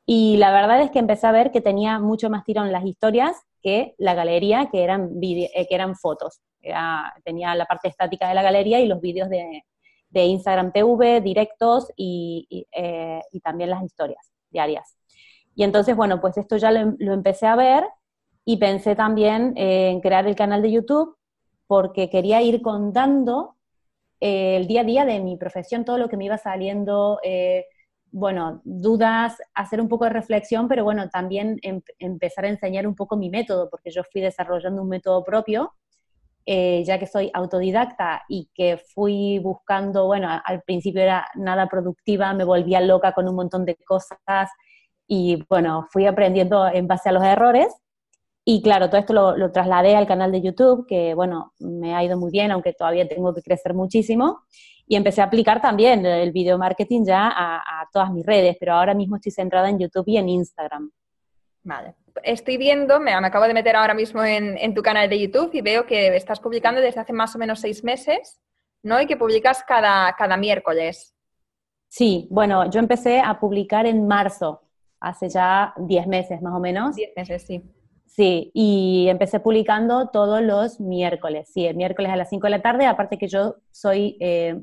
Y 0.05 0.37
la 0.37 0.53
verdad 0.53 0.83
es 0.83 0.91
que 0.91 0.99
empecé 0.99 1.27
a 1.27 1.33
ver 1.33 1.51
que 1.51 1.63
tenía 1.63 1.99
mucho 1.99 2.29
más 2.29 2.45
tirón 2.45 2.71
las 2.71 2.85
historias 2.85 3.35
que 3.63 3.95
la 3.97 4.13
galería, 4.13 4.69
que 4.71 4.85
eran, 4.85 5.13
eh, 5.23 5.67
que 5.67 5.75
eran 5.75 5.97
fotos. 5.97 6.43
tenía 7.25 7.55
la 7.55 7.65
parte 7.65 7.89
estática 7.89 8.29
de 8.29 8.35
la 8.35 8.43
galería 8.43 8.81
y 8.81 8.87
los 8.87 9.01
vídeos 9.01 9.31
de, 9.31 9.63
Instagram 10.13 10.73
TV, 10.73 11.23
directos 11.23 11.91
y, 11.97 12.67
eh, 12.71 13.23
y, 13.33 13.41
también 13.41 13.71
las 13.71 13.83
historias 13.83 14.31
diarias. 14.51 14.97
Y 15.57 15.65
entonces, 15.65 15.97
bueno, 15.97 16.21
pues 16.21 16.37
esto 16.37 16.59
ya 16.59 16.71
lo, 16.71 16.95
lo 16.99 17.15
empecé 17.15 17.47
a 17.47 17.57
ver 17.57 17.85
y 18.45 18.59
pensé 18.59 18.95
también 18.95 19.55
en 19.57 20.01
crear 20.03 20.27
el 20.27 20.37
canal 20.37 20.61
de 20.61 20.71
YouTube 20.71 21.17
porque 21.67 22.11
quería 22.11 22.43
ir 22.43 22.61
contando 22.61 23.57
eh, 24.27 24.57
el 24.57 24.67
día 24.67 24.81
a 24.81 24.85
día 24.85 25.05
de 25.05 25.21
mi 25.21 25.37
profesión, 25.37 25.85
todo 25.85 25.99
lo 25.99 26.09
que 26.09 26.17
me 26.17 26.25
iba 26.25 26.39
saliendo, 26.39 27.21
eh, 27.23 27.67
bueno, 28.11 28.63
dudas, 28.65 29.37
hacer 29.53 29.83
un 29.83 29.89
poco 29.91 30.05
de 30.05 30.13
reflexión, 30.13 30.67
pero 30.67 30.83
bueno, 30.83 31.11
también 31.11 31.59
em, 31.61 31.83
empezar 31.99 32.47
a 32.47 32.49
enseñar 32.49 32.87
un 32.87 32.95
poco 32.95 33.19
mi 33.19 33.29
método, 33.29 33.69
porque 33.69 33.91
yo 33.91 34.03
fui 34.11 34.23
desarrollando 34.23 34.81
un 34.81 34.89
método 34.89 35.23
propio, 35.23 35.75
eh, 36.47 36.83
ya 36.87 36.99
que 36.99 37.07
soy 37.07 37.31
autodidacta 37.35 38.23
y 38.27 38.49
que 38.55 38.79
fui 38.95 39.41
buscando, 39.41 40.07
bueno, 40.07 40.31
al 40.43 40.63
principio 40.63 41.03
era 41.03 41.27
nada 41.35 41.67
productiva, 41.69 42.33
me 42.33 42.45
volvía 42.45 42.81
loca 42.81 43.13
con 43.13 43.29
un 43.29 43.35
montón 43.35 43.67
de 43.67 43.77
cosas 43.77 44.49
y 45.07 45.45
bueno, 45.51 45.87
fui 45.91 46.07
aprendiendo 46.07 46.67
en 46.67 46.87
base 46.87 47.11
a 47.11 47.13
los 47.13 47.25
errores. 47.25 47.75
Y 48.47 48.61
claro, 48.61 48.89
todo 48.91 49.01
esto 49.01 49.15
lo, 49.15 49.53
trasladé 49.53 49.97
al 49.97 50.07
canal 50.07 50.31
de 50.31 50.43
YouTube, 50.43 50.87
que 50.87 51.15
bueno, 51.15 51.55
me 51.59 51.95
ha 51.95 52.05
ido 52.05 52.19
muy 52.19 52.31
bien, 52.31 52.51
aunque 52.51 52.75
todavía 52.75 53.09
tengo 53.09 53.33
que 53.33 53.41
crecer 53.41 53.73
muchísimo 53.73 54.43
y 54.87 54.97
empecé 54.97 55.23
a 55.23 55.25
aplicar 55.25 55.63
también 55.63 56.05
el 56.05 56.31
video 56.31 56.59
marketing 56.59 57.05
ya 57.07 57.33
a, 57.35 57.89
todas 57.91 58.11
mis 58.11 58.27
redes, 58.27 58.57
pero 58.61 58.75
ahora 58.75 58.93
mismo 58.93 59.17
estoy 59.17 59.33
centrada 59.33 59.71
en 59.71 59.79
YouTube 59.79 60.05
y 60.09 60.19
en 60.19 60.29
Instagram. 60.29 60.91
Vale. 61.63 61.95
Estoy 62.23 62.59
viendo, 62.59 63.01
me, 63.01 63.13
acabo 63.13 63.47
de 63.47 63.55
meter 63.55 63.77
ahora 63.77 63.95
mismo 63.95 64.23
en, 64.23 64.75
tu 64.75 64.83
canal 64.83 65.09
de 65.09 65.19
YouTube 65.19 65.51
y 65.55 65.63
veo 65.63 65.87
que 65.87 66.15
estás 66.15 66.39
publicando 66.39 66.81
desde 66.81 67.01
hace 67.01 67.13
más 67.13 67.35
o 67.35 67.39
menos 67.39 67.61
seis 67.61 67.83
meses, 67.83 68.41
¿no? 68.83 69.01
Y 69.01 69.07
que 69.07 69.17
publicas 69.17 69.65
cada, 69.65 70.15
cada 70.17 70.37
miércoles. 70.37 71.15
Sí, 71.89 72.29
bueno, 72.31 72.69
yo 72.69 72.81
empecé 72.81 73.21
a 73.21 73.39
publicar 73.39 73.87
en 73.87 74.07
marzo, 74.07 74.63
hace 75.01 75.29
ya 75.29 75.73
diez 75.79 76.07
meses 76.07 76.43
más 76.43 76.55
o 76.55 76.61
menos. 76.61 76.95
Diez 76.97 77.13
meses, 77.17 77.43
sí. 77.47 77.63
Sí, 78.17 78.53
y 78.55 79.09
empecé 79.09 79.41
publicando 79.41 80.09
todos 80.11 80.41
los 80.41 80.79
miércoles, 80.79 81.51
sí, 81.53 81.67
el 81.67 81.75
miércoles 81.75 82.13
a 82.13 82.17
las 82.17 82.29
5 82.31 82.47
de 82.47 82.51
la 82.51 82.63
tarde, 82.63 82.87
aparte 82.87 83.19
que 83.19 83.27
yo 83.27 83.57
soy 83.73 84.17
eh, 84.21 84.55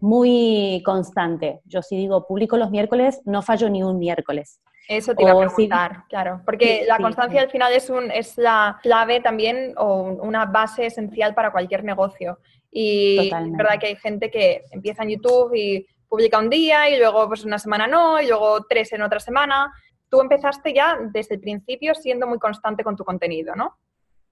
muy 0.00 0.82
constante. 0.84 1.60
Yo 1.66 1.82
si 1.82 1.96
digo 1.96 2.26
publico 2.26 2.56
los 2.56 2.72
miércoles, 2.72 3.20
no 3.24 3.42
fallo 3.42 3.70
ni 3.70 3.84
un 3.84 4.00
miércoles. 4.00 4.60
Eso 4.88 5.14
te 5.14 5.22
iba 5.22 5.32
a 5.32 5.38
preguntar, 5.38 6.04
claro, 6.08 6.42
porque 6.44 6.84
la 6.86 6.98
constancia 6.98 7.42
al 7.42 7.50
final 7.50 7.72
es, 7.72 7.90
un, 7.90 8.10
es 8.10 8.36
la 8.38 8.78
clave 8.82 9.20
también 9.20 9.74
o 9.76 10.02
una 10.02 10.46
base 10.46 10.86
esencial 10.86 11.32
para 11.32 11.52
cualquier 11.52 11.84
negocio. 11.84 12.40
Y 12.72 13.18
es 13.32 13.52
verdad 13.52 13.78
que 13.80 13.86
hay 13.86 13.96
gente 13.96 14.30
que 14.32 14.64
empieza 14.72 15.04
en 15.04 15.10
YouTube 15.10 15.54
y 15.54 15.86
publica 16.08 16.38
un 16.38 16.50
día 16.50 16.90
y 16.90 16.98
luego 16.98 17.28
pues 17.28 17.44
una 17.44 17.58
semana 17.58 17.86
no 17.86 18.20
y 18.20 18.26
luego 18.26 18.64
tres 18.68 18.92
en 18.92 19.02
otra 19.02 19.20
semana. 19.20 19.72
Tú 20.08 20.20
empezaste 20.20 20.72
ya 20.72 20.98
desde 21.12 21.36
el 21.36 21.40
principio 21.40 21.94
siendo 21.94 22.26
muy 22.26 22.38
constante 22.38 22.84
con 22.84 22.96
tu 22.96 23.04
contenido, 23.04 23.54
¿no? 23.54 23.74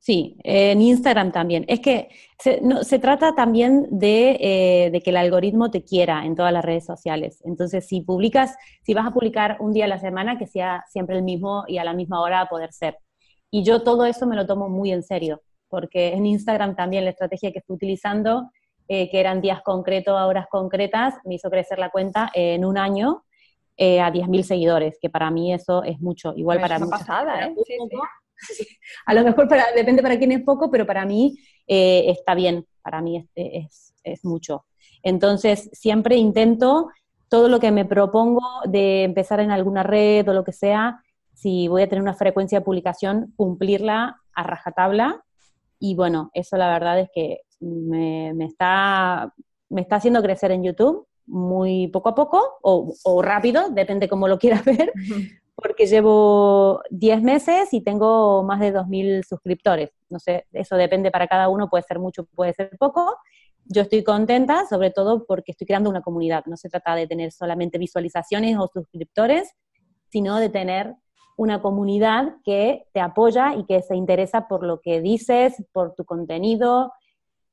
Sí, 0.04 0.36
en 0.44 0.82
Instagram 0.82 1.32
también. 1.32 1.64
Es 1.66 1.80
que 1.80 2.10
se, 2.38 2.60
se 2.82 2.98
trata 2.98 3.34
también 3.34 3.88
eh, 4.02 4.90
de, 4.92 5.00
que 5.00 5.08
el 5.08 5.16
algoritmo 5.16 5.70
te 5.70 5.82
quiera 5.82 6.26
en 6.26 6.34
todas 6.34 6.52
las 6.52 6.62
redes 6.62 6.84
sociales. 6.84 7.40
Entonces, 7.46 7.86
si 7.86 8.02
publicas, 8.02 8.54
si 8.82 8.92
vas 8.92 9.06
a 9.06 9.12
publicar 9.12 9.56
un 9.60 9.72
día 9.72 9.86
a 9.86 9.88
la 9.88 9.98
semana, 9.98 10.36
que 10.36 10.46
sea 10.46 10.84
siempre 10.90 11.16
el 11.16 11.22
mismo 11.22 11.64
y 11.68 11.78
a 11.78 11.84
la 11.84 11.94
misma 11.94 12.20
hora 12.20 12.42
a 12.42 12.48
poder 12.50 12.70
ser. 12.74 12.98
Y 13.50 13.64
yo 13.64 13.82
todo 13.82 14.04
eso 14.04 14.26
me 14.26 14.36
lo 14.36 14.46
tomo 14.46 14.68
muy 14.68 14.92
en 14.92 15.02
serio, 15.02 15.40
porque 15.70 16.08
en 16.12 16.26
Instagram 16.26 16.76
también 16.76 17.04
la 17.04 17.10
estrategia 17.12 17.50
que 17.50 17.60
estoy 17.60 17.76
utilizando, 17.76 18.50
eh, 18.88 19.08
que 19.10 19.20
eran 19.20 19.40
días 19.40 19.62
concretos 19.62 20.20
horas 20.20 20.48
concretas, 20.50 21.14
me 21.24 21.36
hizo 21.36 21.48
crecer 21.48 21.78
la 21.78 21.88
cuenta 21.88 22.30
en 22.34 22.66
un 22.66 22.76
año 22.76 23.24
eh, 23.76 24.00
a 24.00 24.12
10.000 24.12 24.42
seguidores, 24.42 24.98
que 25.00 25.10
para 25.10 25.30
mí 25.30 25.52
eso 25.52 25.82
es 25.82 26.00
mucho. 26.00 26.32
Igual 26.36 26.60
para 26.60 26.78
mí. 26.78 26.88
pasada, 26.88 27.46
¿eh? 27.46 27.54
Sí, 27.66 27.76
a 29.06 29.14
lo 29.14 29.24
mejor 29.24 29.48
para, 29.48 29.72
depende 29.74 30.02
para 30.02 30.18
quién 30.18 30.32
es 30.32 30.42
poco, 30.42 30.70
pero 30.70 30.86
para 30.86 31.04
mí 31.04 31.36
eh, 31.66 32.04
está 32.08 32.34
bien, 32.34 32.66
para 32.82 33.00
mí 33.00 33.28
es, 33.34 33.94
es, 34.04 34.24
mucho. 34.24 34.64
Entonces, 35.02 35.70
siempre 35.72 36.16
intento 36.16 36.88
todo 37.28 37.48
lo 37.48 37.58
que 37.58 37.72
me 37.72 37.84
propongo 37.84 38.42
de 38.66 39.02
empezar 39.02 39.40
en 39.40 39.50
alguna 39.50 39.82
red 39.82 40.28
o 40.28 40.34
lo 40.34 40.44
que 40.44 40.52
sea, 40.52 41.02
si 41.32 41.66
voy 41.66 41.82
a 41.82 41.88
tener 41.88 42.02
una 42.02 42.14
frecuencia 42.14 42.60
de 42.60 42.64
publicación, 42.64 43.32
cumplirla 43.36 44.20
a 44.34 44.42
rajatabla. 44.44 45.24
Y 45.80 45.96
bueno, 45.96 46.30
eso 46.32 46.56
la 46.56 46.68
verdad 46.68 47.00
es 47.00 47.10
que 47.12 47.40
me, 47.58 48.32
me 48.34 48.44
está, 48.44 49.34
me 49.68 49.80
está 49.80 49.96
haciendo 49.96 50.22
crecer 50.22 50.52
en 50.52 50.62
YouTube 50.62 51.08
muy 51.26 51.88
poco 51.88 52.10
a 52.10 52.14
poco 52.14 52.58
o, 52.62 52.94
o 53.04 53.22
rápido, 53.22 53.70
depende 53.70 54.08
cómo 54.08 54.28
lo 54.28 54.38
quieras 54.38 54.64
ver, 54.64 54.92
porque 55.54 55.86
llevo 55.86 56.82
10 56.90 57.22
meses 57.22 57.72
y 57.72 57.80
tengo 57.82 58.42
más 58.42 58.60
de 58.60 58.72
2.000 58.72 59.24
suscriptores. 59.24 59.90
No 60.08 60.18
sé, 60.18 60.46
eso 60.52 60.76
depende 60.76 61.10
para 61.10 61.26
cada 61.26 61.48
uno, 61.48 61.68
puede 61.68 61.84
ser 61.84 61.98
mucho, 61.98 62.24
puede 62.24 62.52
ser 62.52 62.70
poco. 62.78 63.16
Yo 63.66 63.82
estoy 63.82 64.04
contenta, 64.04 64.66
sobre 64.66 64.90
todo 64.90 65.24
porque 65.26 65.52
estoy 65.52 65.66
creando 65.66 65.88
una 65.88 66.02
comunidad. 66.02 66.44
No 66.46 66.56
se 66.56 66.68
trata 66.68 66.94
de 66.94 67.06
tener 67.06 67.32
solamente 67.32 67.78
visualizaciones 67.78 68.58
o 68.58 68.68
suscriptores, 68.68 69.54
sino 70.10 70.38
de 70.38 70.50
tener 70.50 70.94
una 71.36 71.62
comunidad 71.62 72.36
que 72.44 72.86
te 72.92 73.00
apoya 73.00 73.54
y 73.54 73.64
que 73.64 73.82
se 73.82 73.96
interesa 73.96 74.46
por 74.48 74.64
lo 74.64 74.80
que 74.80 75.00
dices, 75.00 75.54
por 75.72 75.94
tu 75.94 76.04
contenido. 76.04 76.92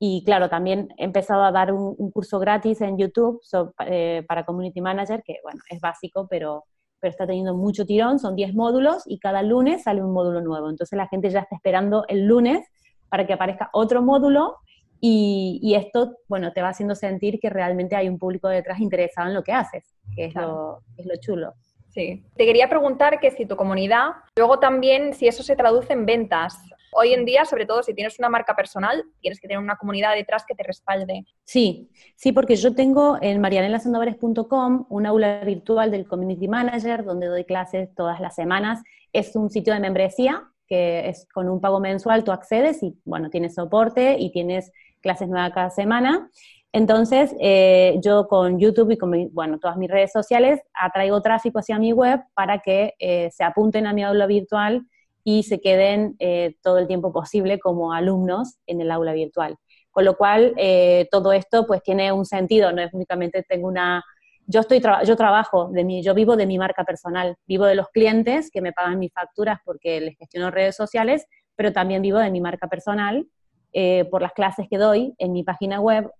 Y 0.04 0.24
claro, 0.24 0.48
también 0.48 0.88
he 0.98 1.04
empezado 1.04 1.44
a 1.44 1.52
dar 1.52 1.72
un, 1.72 2.10
curso 2.10 2.40
gratis 2.40 2.80
en 2.80 2.98
YouTube 2.98 3.40
eh, 3.86 4.24
para 4.26 4.44
Community 4.44 4.80
Manager, 4.80 5.22
que 5.24 5.36
bueno, 5.44 5.60
es 5.70 5.80
básico, 5.80 6.26
pero 6.28 6.64
pero 6.98 7.10
está 7.10 7.24
teniendo 7.24 7.54
mucho 7.54 7.86
tirón, 7.86 8.18
son 8.18 8.34
10 8.34 8.54
módulos 8.54 9.04
y 9.06 9.20
cada 9.20 9.42
lunes 9.42 9.84
sale 9.84 10.02
un 10.02 10.12
módulo 10.12 10.40
nuevo. 10.40 10.70
Entonces 10.70 10.96
la 10.96 11.06
gente 11.06 11.30
ya 11.30 11.40
está 11.40 11.54
esperando 11.54 12.04
el 12.08 12.26
lunes 12.26 12.66
para 13.08 13.26
que 13.26 13.32
aparezca 13.32 13.70
otro 13.72 14.02
módulo 14.02 14.56
y, 15.00 15.74
esto, 15.76 16.16
bueno, 16.28 16.52
te 16.52 16.62
va 16.62 16.70
haciendo 16.70 16.96
sentir 16.96 17.38
que 17.38 17.50
realmente 17.50 17.94
hay 17.94 18.08
un 18.08 18.18
público 18.18 18.48
detrás 18.48 18.80
interesado 18.80 19.28
en 19.28 19.34
lo 19.34 19.44
que 19.44 19.52
haces, 19.52 19.84
que 20.16 20.26
es, 20.26 20.34
lo, 20.34 20.80
es 20.96 21.06
lo 21.06 21.14
chulo. 21.20 21.54
Sí. 21.90 22.24
Te 22.36 22.44
quería 22.44 22.68
preguntar 22.68 23.20
que 23.20 23.30
si 23.30 23.46
tu 23.46 23.54
comunidad, 23.54 24.10
luego 24.36 24.58
también 24.58 25.14
si 25.14 25.28
eso 25.28 25.44
se 25.44 25.54
traduce 25.54 25.92
en 25.92 26.06
ventas. 26.06 26.58
Hoy 26.94 27.14
en 27.14 27.24
día, 27.24 27.44
sobre 27.46 27.64
todo 27.64 27.82
si 27.82 27.94
tienes 27.94 28.18
una 28.18 28.28
marca 28.28 28.54
personal, 28.54 29.02
tienes 29.20 29.40
que 29.40 29.48
tener 29.48 29.62
una 29.62 29.76
comunidad 29.76 30.14
detrás 30.14 30.44
que 30.46 30.54
te 30.54 30.62
respalde. 30.62 31.24
Sí, 31.44 31.90
sí, 32.16 32.32
porque 32.32 32.56
yo 32.56 32.74
tengo 32.74 33.16
en 33.20 33.40
marianelasandovares.com 33.40 34.86
un 34.88 35.06
aula 35.06 35.40
virtual 35.44 35.90
del 35.90 36.06
Community 36.06 36.48
Manager 36.48 37.04
donde 37.04 37.28
doy 37.28 37.44
clases 37.44 37.94
todas 37.94 38.20
las 38.20 38.34
semanas. 38.34 38.82
Es 39.12 39.34
un 39.36 39.48
sitio 39.48 39.72
de 39.72 39.80
membresía 39.80 40.48
que 40.66 41.08
es 41.08 41.26
con 41.32 41.48
un 41.48 41.60
pago 41.60 41.80
mensual, 41.80 42.24
tú 42.24 42.32
accedes 42.32 42.82
y, 42.82 42.98
bueno, 43.04 43.28
tienes 43.28 43.54
soporte 43.54 44.16
y 44.18 44.32
tienes 44.32 44.72
clases 45.02 45.28
nuevas 45.28 45.52
cada 45.52 45.70
semana. 45.70 46.30
Entonces, 46.72 47.34
eh, 47.40 47.98
yo 48.02 48.26
con 48.26 48.58
YouTube 48.58 48.92
y 48.92 48.96
con 48.96 49.12
bueno, 49.32 49.58
todas 49.58 49.76
mis 49.76 49.90
redes 49.90 50.12
sociales 50.12 50.60
atraigo 50.72 51.20
tráfico 51.20 51.58
hacia 51.58 51.78
mi 51.78 51.92
web 51.92 52.20
para 52.34 52.60
que 52.60 52.94
eh, 52.98 53.30
se 53.30 53.44
apunten 53.44 53.86
a 53.86 53.92
mi 53.92 54.02
aula 54.02 54.26
virtual 54.26 54.86
y 55.24 55.44
se 55.44 55.60
queden 55.60 56.16
eh, 56.18 56.56
todo 56.62 56.78
el 56.78 56.86
tiempo 56.86 57.12
posible 57.12 57.58
como 57.58 57.92
alumnos 57.92 58.58
en 58.66 58.80
el 58.80 58.90
aula 58.90 59.12
virtual. 59.12 59.56
Con 59.90 60.04
lo 60.04 60.16
cual, 60.16 60.54
eh, 60.56 61.08
todo 61.10 61.32
esto 61.32 61.66
pues 61.66 61.82
tiene 61.82 62.12
un 62.12 62.24
sentido, 62.24 62.72
no 62.72 62.82
es 62.82 62.92
únicamente 62.92 63.42
tengo 63.42 63.68
una... 63.68 64.02
Yo, 64.46 64.60
estoy 64.60 64.82
yo 65.04 65.16
trabajo, 65.16 65.68
de 65.68 65.84
mi, 65.84 66.02
yo 66.02 66.14
vivo 66.14 66.36
de 66.36 66.46
mi 66.46 66.58
marca 66.58 66.84
personal, 66.84 67.36
vivo 67.46 67.64
de 67.64 67.76
los 67.76 67.88
clientes 67.90 68.50
que 68.50 68.60
me 68.60 68.72
pagan 68.72 68.98
mis 68.98 69.12
facturas 69.12 69.60
porque 69.64 70.00
les 70.00 70.18
gestiono 70.18 70.50
redes 70.50 70.74
sociales, 70.74 71.26
pero 71.54 71.72
también 71.72 72.02
vivo 72.02 72.18
de 72.18 72.30
mi 72.30 72.40
marca 72.40 72.66
personal 72.66 73.28
eh, 73.72 74.04
por 74.10 74.20
las 74.20 74.32
clases 74.32 74.66
que 74.68 74.78
doy 74.78 75.14
en 75.18 75.32
mi 75.32 75.44
página 75.44 75.80
web, 75.80 76.10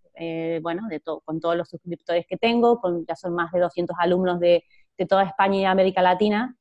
bueno, 0.62 0.86
de 0.88 1.00
con 1.24 1.40
todos 1.40 1.56
los 1.56 1.68
suscriptores 1.68 2.26
que 2.28 2.36
tengo, 2.36 2.80
ya 3.08 3.16
son 3.16 3.34
más 3.34 3.50
de 3.50 3.58
200 3.58 3.96
alumnos 3.98 4.38
de, 4.38 4.62
de 4.96 5.06
toda 5.06 5.24
España 5.24 5.58
y 5.58 5.64
América 5.64 6.02
Latina, 6.02 6.56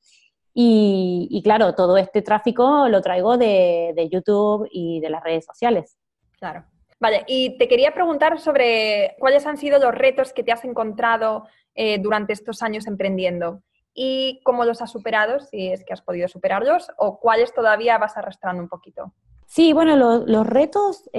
y, 0.54 1.42
claro, 1.44 1.76
todo 1.76 1.98
este 1.98 2.22
tráfico 2.22 2.88
lo 2.90 3.02
traigo 3.02 3.38
de, 3.38 4.10
YouTube 4.12 4.68
y 4.72 5.00
de 5.00 5.10
las 5.10 5.24
redes 5.24 5.46
sociales. 5.46 5.98
Claro. 6.40 6.66
Vale, 7.00 7.24
y 7.28 7.58
te 7.58 7.68
quería 7.68 7.94
preguntar 7.94 8.40
sobre 8.40 9.16
cuáles 9.20 9.46
han 9.48 9.58
sido 9.58 9.80
los 9.80 9.96
retos 9.96 10.34
que 10.34 10.44
te 10.44 10.52
has 10.52 10.64
encontrado 10.66 11.48
eh, 11.74 11.98
durante 12.00 12.34
estos 12.34 12.62
años 12.62 12.86
emprendiendo 12.86 13.64
y 13.94 14.40
cómo 14.44 14.66
los 14.66 14.82
has 14.82 14.92
superado, 14.92 15.40
si 15.40 15.70
es 15.70 15.84
que 15.84 15.94
has 15.94 16.02
podido 16.02 16.28
superarlos, 16.28 16.92
o 16.98 17.20
cuáles 17.20 17.54
todavía 17.54 17.98
vas 17.98 18.18
arrastrando 18.18 18.62
un 18.62 18.70
poquito. 18.70 19.14
Sí, 19.48 19.74
bueno, 19.74 19.98
los 20.26 20.48
retos 20.48 21.10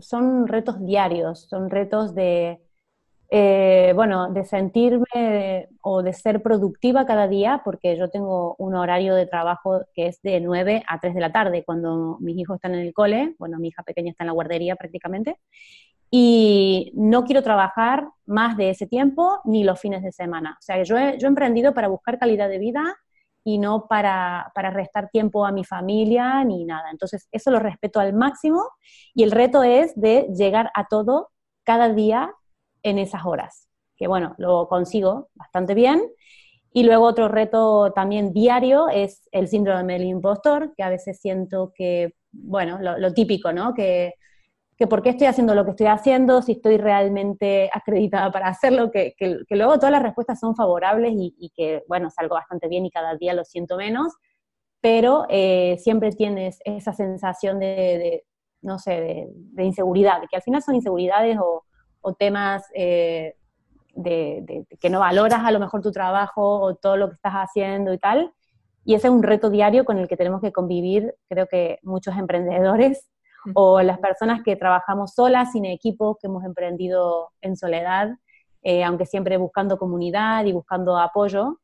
son 0.00 0.46
retos 0.46 0.84
diarios, 0.84 1.48
son 1.48 1.70
retos 1.70 2.14
de, 2.14 2.60
eh, 3.30 3.92
bueno, 3.94 4.32
de 4.32 4.44
sentirme 4.44 5.68
o 5.82 6.02
de 6.02 6.12
ser 6.14 6.42
productiva 6.42 7.04
cada 7.04 7.28
día, 7.28 7.60
porque 7.64 7.96
yo 7.96 8.08
tengo 8.08 8.56
un 8.58 8.74
horario 8.74 9.14
de 9.14 9.26
trabajo 9.26 9.82
que 9.94 10.06
es 10.06 10.22
de 10.22 10.40
9 10.40 10.82
a 10.86 10.98
3 10.98 11.14
de 11.14 11.20
la 11.20 11.32
tarde, 11.32 11.64
cuando 11.64 12.16
mis 12.20 12.38
hijos 12.38 12.56
están 12.56 12.74
en 12.74 12.80
el 12.80 12.94
cole, 12.94 13.34
bueno, 13.38 13.58
mi 13.58 13.68
hija 13.68 13.82
pequeña 13.82 14.12
está 14.12 14.24
en 14.24 14.28
la 14.28 14.32
guardería 14.32 14.76
prácticamente, 14.76 15.38
y 16.10 16.90
no 16.94 17.24
quiero 17.24 17.42
trabajar 17.42 18.08
más 18.24 18.56
de 18.56 18.70
ese 18.70 18.86
tiempo 18.86 19.40
ni 19.44 19.62
los 19.64 19.78
fines 19.78 20.02
de 20.02 20.12
semana. 20.12 20.56
O 20.58 20.62
sea, 20.62 20.82
yo 20.82 20.96
he, 20.96 21.18
yo 21.18 21.26
he 21.26 21.28
emprendido 21.28 21.74
para 21.74 21.88
buscar 21.88 22.18
calidad 22.18 22.48
de 22.48 22.58
vida 22.58 22.96
y 23.44 23.58
no 23.58 23.86
para, 23.88 24.50
para 24.54 24.70
restar 24.70 25.10
tiempo 25.10 25.44
a 25.44 25.52
mi 25.52 25.64
familia 25.64 26.42
ni 26.44 26.64
nada. 26.64 26.90
Entonces, 26.90 27.28
eso 27.30 27.50
lo 27.50 27.58
respeto 27.58 28.00
al 28.00 28.14
máximo 28.14 28.64
y 29.14 29.22
el 29.22 29.32
reto 29.32 29.62
es 29.62 29.94
de 30.00 30.28
llegar 30.34 30.70
a 30.74 30.86
todo 30.86 31.28
cada 31.64 31.92
día 31.92 32.34
en 32.82 32.98
esas 32.98 33.24
horas, 33.24 33.68
que 33.96 34.06
bueno, 34.06 34.34
lo 34.38 34.68
consigo 34.68 35.28
bastante 35.34 35.74
bien. 35.74 36.02
Y 36.72 36.84
luego 36.84 37.06
otro 37.06 37.28
reto 37.28 37.92
también 37.92 38.32
diario 38.32 38.88
es 38.88 39.28
el 39.32 39.48
síndrome 39.48 39.94
del 39.94 40.04
impostor, 40.04 40.74
que 40.76 40.82
a 40.82 40.90
veces 40.90 41.18
siento 41.20 41.72
que, 41.74 42.14
bueno, 42.30 42.78
lo, 42.80 43.14
típico, 43.14 43.52
¿no? 43.52 43.74
Que, 43.74 44.14
que 44.78 44.86
por 44.86 45.02
qué 45.02 45.10
estoy 45.10 45.26
haciendo 45.26 45.56
lo 45.56 45.64
que 45.64 45.70
estoy 45.72 45.88
haciendo, 45.88 46.40
si 46.40 46.52
estoy 46.52 46.76
realmente 46.76 47.68
acreditada 47.72 48.30
para 48.30 48.46
hacerlo, 48.46 48.92
que, 48.92 49.14
que, 49.18 49.44
luego 49.56 49.76
todas 49.76 49.90
las 49.90 50.02
respuestas 50.02 50.38
son 50.38 50.54
favorables 50.54 51.14
y, 51.16 51.50
que, 51.56 51.82
bueno, 51.88 52.10
salgo 52.10 52.36
bastante 52.36 52.68
bien 52.68 52.86
y 52.86 52.90
cada 52.90 53.16
día 53.16 53.34
lo 53.34 53.44
siento 53.44 53.76
menos, 53.76 54.12
pero 54.80 55.26
eh, 55.30 55.76
siempre 55.80 56.12
tienes 56.12 56.60
esa 56.64 56.92
sensación 56.92 57.58
de, 57.58 58.24
no 58.62 58.78
sé, 58.78 59.28
de, 59.34 59.64
inseguridad, 59.64 60.20
que 60.30 60.36
al 60.36 60.42
final 60.42 60.62
son 60.62 60.76
inseguridades 60.76 61.36
o, 61.40 61.64
temas 62.14 62.64
eh, 62.74 63.34
de, 63.94 64.66
que 64.80 64.90
no 64.90 65.00
valoras 65.00 65.44
a 65.44 65.50
lo 65.50 65.60
mejor 65.60 65.82
tu 65.82 65.92
trabajo 65.92 66.60
o 66.60 66.74
todo 66.74 66.96
lo 66.96 67.08
que 67.08 67.14
estás 67.14 67.34
haciendo 67.34 67.92
y 67.92 67.98
tal. 67.98 68.32
Y 68.84 68.94
ese 68.94 69.08
es 69.08 69.12
un 69.12 69.22
reto 69.22 69.50
diario 69.50 69.84
con 69.84 69.98
el 69.98 70.08
que 70.08 70.16
tenemos 70.16 70.40
que 70.40 70.52
convivir, 70.52 71.14
creo 71.28 71.46
que 71.46 71.78
muchos 71.82 72.16
emprendedores 72.16 73.08
o 73.54 73.82
las 73.82 73.98
personas 73.98 74.42
que 74.42 74.56
trabajamos 74.56 75.14
solas, 75.14 75.52
sin 75.52 75.64
equipo, 75.64 76.16
que 76.20 76.26
hemos 76.26 76.44
emprendido 76.44 77.30
en 77.40 77.56
soledad, 77.56 78.16
eh, 78.62 78.84
aunque 78.84 79.06
siempre 79.06 79.36
buscando 79.36 79.78
comunidad 79.78 80.44
y 80.44 80.52
buscando 80.52 80.98
apoyo. 80.98 81.60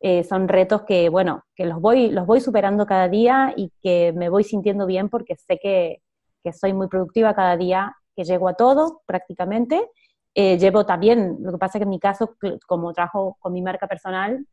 Eh, 0.00 0.24
son 0.24 0.48
retos 0.48 0.82
que, 0.82 1.08
bueno, 1.10 1.44
que 1.54 1.66
los 1.66 1.80
voy, 1.80 2.10
los 2.10 2.26
voy 2.26 2.40
superando 2.40 2.86
cada 2.86 3.08
día 3.08 3.52
y 3.54 3.70
que 3.82 4.12
me 4.14 4.30
voy 4.30 4.44
sintiendo 4.44 4.86
bien 4.86 5.10
porque 5.10 5.36
sé 5.36 5.58
que, 5.58 6.02
que 6.42 6.52
soy 6.52 6.72
muy 6.72 6.88
productiva 6.88 7.34
cada 7.34 7.56
día, 7.56 7.96
que 8.14 8.24
llego 8.24 8.48
a 8.48 8.54
todo 8.54 9.02
prácticamente. 9.06 9.88
Eh, 10.34 10.58
llevo 10.58 10.86
también, 10.86 11.38
lo 11.40 11.52
que 11.52 11.58
pasa 11.58 11.78
es 11.78 11.80
que 11.80 11.84
en 11.84 11.90
mi 11.90 11.98
caso, 11.98 12.36
como 12.66 12.92
trabajo 12.92 13.36
con 13.40 13.52
mi 13.52 13.62
marca 13.62 13.86
personal, 13.86 14.46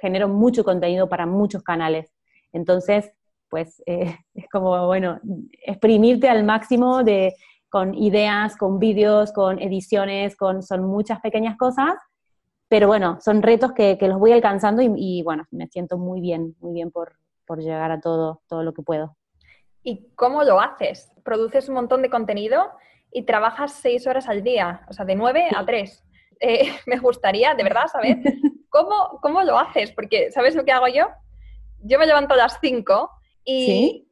genero 0.00 0.28
mucho 0.28 0.64
contenido 0.64 1.08
para 1.08 1.26
muchos 1.26 1.62
canales. 1.62 2.12
Entonces, 2.52 3.12
pues 3.48 3.82
eh, 3.86 4.16
es 4.34 4.48
como, 4.48 4.86
bueno, 4.86 5.20
exprimirte 5.64 6.28
al 6.28 6.44
máximo 6.44 7.04
de, 7.04 7.34
con 7.68 7.94
ideas, 7.94 8.56
con 8.56 8.78
vídeos, 8.78 9.32
con 9.32 9.60
ediciones, 9.60 10.36
con, 10.36 10.62
son 10.62 10.84
muchas 10.84 11.20
pequeñas 11.20 11.56
cosas, 11.56 11.94
pero 12.68 12.86
bueno, 12.86 13.18
son 13.20 13.42
retos 13.42 13.72
que, 13.72 13.98
que 13.98 14.08
los 14.08 14.18
voy 14.18 14.32
alcanzando 14.32 14.80
y, 14.82 14.92
y, 14.96 15.22
bueno, 15.22 15.44
me 15.50 15.66
siento 15.66 15.98
muy 15.98 16.20
bien, 16.20 16.54
muy 16.60 16.72
bien 16.72 16.90
por, 16.90 17.14
por 17.44 17.58
llegar 17.58 17.90
a 17.90 18.00
todo, 18.00 18.42
todo 18.48 18.62
lo 18.62 18.72
que 18.72 18.82
puedo. 18.82 19.16
¿Y 19.82 20.08
cómo 20.14 20.42
lo 20.44 20.60
haces? 20.60 21.12
Produces 21.24 21.68
un 21.68 21.76
montón 21.76 22.02
de 22.02 22.10
contenido 22.10 22.70
y 23.12 23.22
trabajas 23.22 23.72
seis 23.72 24.06
horas 24.06 24.28
al 24.28 24.42
día, 24.42 24.82
o 24.88 24.92
sea, 24.92 25.04
de 25.04 25.14
nueve 25.14 25.48
a 25.54 25.64
tres. 25.64 26.04
Eh, 26.40 26.72
me 26.86 26.98
gustaría, 26.98 27.54
de 27.54 27.62
verdad, 27.62 27.86
saber 27.86 28.18
cómo, 28.68 29.18
cómo 29.20 29.42
lo 29.42 29.58
haces, 29.58 29.92
porque 29.92 30.30
¿sabes 30.30 30.54
lo 30.54 30.64
que 30.64 30.72
hago 30.72 30.88
yo? 30.88 31.08
Yo 31.82 31.98
me 31.98 32.06
levanto 32.06 32.34
a 32.34 32.36
las 32.36 32.58
cinco 32.60 33.10
y 33.44 34.06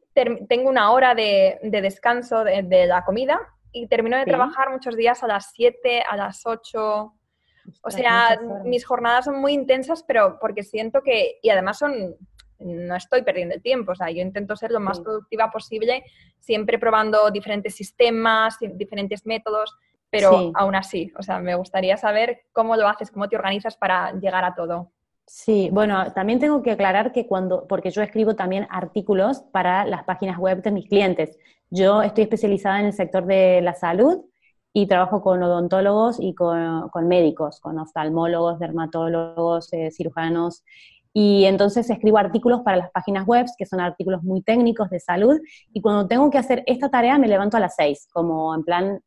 tengo 0.49 0.69
una 0.69 0.91
hora 0.91 1.15
de, 1.15 1.59
descanso 1.63 2.45
de, 2.45 2.87
la 2.87 3.05
comida 3.05 3.39
y 3.73 3.87
termino 3.87 4.17
de 4.17 4.25
trabajar 4.25 4.71
muchos 4.71 4.97
días 4.97 5.23
a 5.23 5.27
las 5.27 5.53
siete, 5.53 6.03
a 6.03 6.17
las 6.17 6.45
ocho. 6.47 7.15
O 7.83 7.91
sea, 7.91 8.41
mis 8.65 8.85
jornadas 8.85 9.27
son 9.27 9.41
muy 9.41 9.53
intensas, 9.53 10.03
pero 10.03 10.39
porque 10.41 10.63
siento 10.63 11.03
que, 11.03 11.39
y 11.43 11.51
además 11.51 11.79
son 11.79 12.17
no 12.59 12.97
estoy 12.97 13.23
perdiendo 13.23 13.55
el 13.55 13.63
tiempo. 13.63 13.93
O 13.93 13.95
sea, 13.95 14.11
yo 14.11 14.21
intento 14.21 14.57
ser 14.57 14.71
lo 14.71 14.81
más 14.81 15.01
productiva 15.01 15.51
posible, 15.51 16.05
siempre 16.39 16.79
probando 16.79 17.31
diferentes 17.31 17.75
sistemas, 17.75 18.57
diferentes 18.61 19.27
métodos, 19.27 19.77
pero 20.11 20.53
aún 20.55 20.75
así, 20.75 21.13
o 21.19 21.23
sea, 21.23 21.39
me 21.39 21.55
gustaría 21.55 21.97
saber 21.97 22.43
cómo 22.53 22.77
lo 22.77 22.89
haces, 22.89 23.11
cómo 23.11 23.29
te 23.29 23.37
organizas 23.37 23.77
para 23.77 24.13
llegar 24.13 24.45
a 24.45 24.55
todo. 24.55 24.91
Sí, 25.27 25.69
bueno, 25.71 26.11
también 26.15 26.39
tengo 26.39 26.63
que 26.63 26.71
aclarar 26.71 27.13
que 27.13 27.27
cuando, 27.27 27.67
porque 27.67 27.91
yo 27.91 28.01
escribo 28.01 28.35
también 28.35 28.67
artículos 28.71 29.43
para 29.53 29.85
las 29.85 30.05
páginas 30.05 30.39
web 30.39 30.63
de 30.63 30.71
mis 30.71 30.89
clientes. 30.89 31.39
Yo 31.69 32.03
estoy 32.03 32.23
especializada 32.23 32.81
en 32.81 32.87
el 32.87 32.95
sector 32.95 33.27
de 33.27 33.61
la 33.61 33.75
salud 33.75 34.25
y 34.73 34.87
trabajo 34.87 35.21
con 35.21 35.43
odontólogos 35.43 36.19
y 36.19 36.35
con, 36.35 36.91
médicos, 37.07 37.61
con 37.61 37.79
oftalmólogos, 37.79 38.59
dermatólogos, 38.59 39.71
eh, 39.75 39.91
cirujanos 39.91 40.65
y 41.13 41.45
entonces 41.45 41.89
escribo 41.91 42.19
artículos 42.19 42.61
para 42.63 42.77
las 42.77 42.91
páginas 42.91 43.27
web, 43.27 43.47
que 43.57 43.67
son 43.67 43.81
artículos 43.81 44.23
muy 44.23 44.43
técnicos 44.43 44.91
de 44.91 45.01
salud, 45.01 45.39
y 45.73 45.81
cuando 45.81 46.07
tengo 46.07 46.31
que 46.31 46.39
hacer 46.39 46.63
esta 46.67 46.91
tarea 46.91 47.19
me 47.19 47.29
levanto 47.29 47.57
a 47.57 47.61
las 47.61 47.75
6, 47.77 48.09
como 48.13 48.55
en 48.55 48.65
plan, 48.65 49.01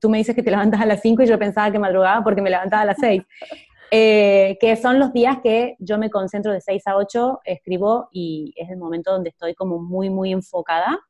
tú 0.00 0.08
me 0.08 0.18
dices 0.18 0.34
que 0.34 0.42
te 0.42 0.50
levantas 0.50 0.80
a 0.80 0.86
las 0.86 1.00
5 1.00 1.22
y 1.22 1.26
yo 1.26 1.38
pensaba 1.38 1.70
que 1.70 1.78
madrugaba 1.78 2.22
porque 2.22 2.42
me 2.42 2.50
levantaba 2.50 2.82
a 2.82 2.86
las 2.86 2.96
6. 2.98 3.22
Eh, 3.92 4.56
que 4.60 4.76
son 4.76 5.00
los 5.00 5.12
días 5.12 5.38
que 5.42 5.74
yo 5.80 5.98
me 5.98 6.10
concentro 6.10 6.52
de 6.52 6.60
6 6.60 6.86
a 6.86 6.94
8, 6.94 7.40
escribo 7.44 8.08
y 8.12 8.54
es 8.54 8.70
el 8.70 8.76
momento 8.76 9.10
donde 9.10 9.30
estoy 9.30 9.56
como 9.56 9.80
muy, 9.80 10.10
muy 10.10 10.30
enfocada. 10.30 11.00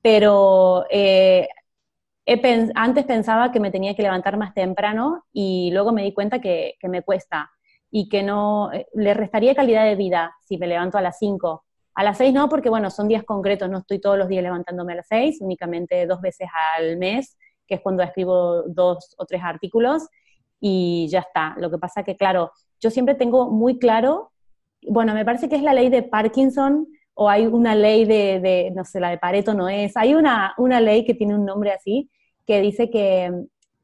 Pero 0.00 0.84
eh, 0.90 1.48
antes 2.76 3.04
pensaba 3.04 3.50
que 3.50 3.58
me 3.58 3.72
tenía 3.72 3.96
que 3.96 4.02
levantar 4.02 4.36
más 4.36 4.54
temprano 4.54 5.24
y 5.32 5.72
luego 5.72 5.90
me 5.90 6.04
di 6.04 6.14
cuenta 6.14 6.40
que 6.40 6.76
me 6.84 7.02
cuesta 7.02 7.50
y 7.96 8.08
que 8.08 8.24
no, 8.24 8.72
eh, 8.72 8.88
le 8.94 9.14
restaría 9.14 9.54
calidad 9.54 9.84
de 9.84 9.94
vida 9.94 10.34
si 10.40 10.58
me 10.58 10.66
levanto 10.66 10.98
a 10.98 11.00
las 11.00 11.16
5. 11.16 11.64
A 11.94 12.02
las 12.02 12.18
6 12.18 12.34
no, 12.34 12.48
porque 12.48 12.68
bueno, 12.68 12.90
son 12.90 13.06
días 13.06 13.22
concretos, 13.22 13.70
no 13.70 13.78
estoy 13.78 14.00
todos 14.00 14.18
los 14.18 14.26
días 14.26 14.42
levantándome 14.42 14.94
a 14.94 14.96
las 14.96 15.06
6, 15.06 15.38
únicamente 15.42 16.04
dos 16.04 16.20
veces 16.20 16.48
al 16.76 16.96
mes, 16.96 17.38
que 17.68 17.76
es 17.76 17.80
cuando 17.80 18.02
escribo 18.02 18.64
dos 18.64 19.14
o 19.16 19.24
tres 19.26 19.42
artículos, 19.44 20.08
y 20.58 21.06
ya 21.08 21.20
está. 21.20 21.54
Lo 21.56 21.70
que 21.70 21.78
pasa 21.78 22.02
que, 22.02 22.16
claro, 22.16 22.50
yo 22.80 22.90
siempre 22.90 23.14
tengo 23.14 23.48
muy 23.48 23.78
claro, 23.78 24.32
bueno, 24.88 25.14
me 25.14 25.24
parece 25.24 25.48
que 25.48 25.54
es 25.54 25.62
la 25.62 25.72
ley 25.72 25.88
de 25.88 26.02
Parkinson, 26.02 26.88
o 27.14 27.30
hay 27.30 27.46
una 27.46 27.76
ley 27.76 28.06
de, 28.06 28.40
de 28.40 28.72
no 28.74 28.84
sé, 28.84 28.98
la 28.98 29.10
de 29.10 29.18
Pareto 29.18 29.54
no 29.54 29.68
es, 29.68 29.96
hay 29.96 30.16
una, 30.16 30.52
una 30.58 30.80
ley 30.80 31.04
que 31.04 31.14
tiene 31.14 31.36
un 31.36 31.44
nombre 31.44 31.70
así, 31.70 32.10
que 32.44 32.60
dice 32.60 32.90
que 32.90 33.30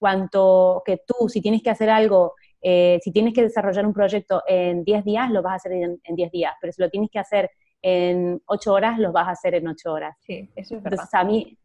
cuanto 0.01 0.83
que 0.85 1.01
tú, 1.07 1.29
si 1.29 1.40
tienes 1.40 1.62
que 1.62 1.70
hacer 1.70 1.90
algo 1.90 2.35
eh, 2.61 2.99
si 3.03 3.12
tienes 3.12 3.35
que 3.35 3.42
desarrollar 3.42 3.87
un 3.87 3.92
proyecto 3.92 4.42
en 4.46 4.85
10 4.85 5.05
días, 5.05 5.31
lo 5.31 5.42
vas 5.42 5.53
a 5.53 5.57
hacer 5.57 5.73
en 5.73 6.16
10 6.16 6.31
días, 6.31 6.55
pero 6.61 6.73
si 6.73 6.83
lo 6.83 6.90
tienes 6.90 7.11
que 7.11 7.18
hacer 7.18 7.51
en 7.83 8.40
8 8.46 8.73
horas, 8.73 8.99
lo 8.99 9.12
vas 9.12 9.29
a 9.29 9.33
hacer 9.33 9.55
en 9.55 9.68
8 9.68 9.92
horas. 9.92 10.16
Sí, 10.20 10.49
eso 10.55 10.77
es 10.77 10.83
verdad. 10.83 11.05
Entonces, 11.05 11.14
a 11.14 11.25
mí, 11.25 11.59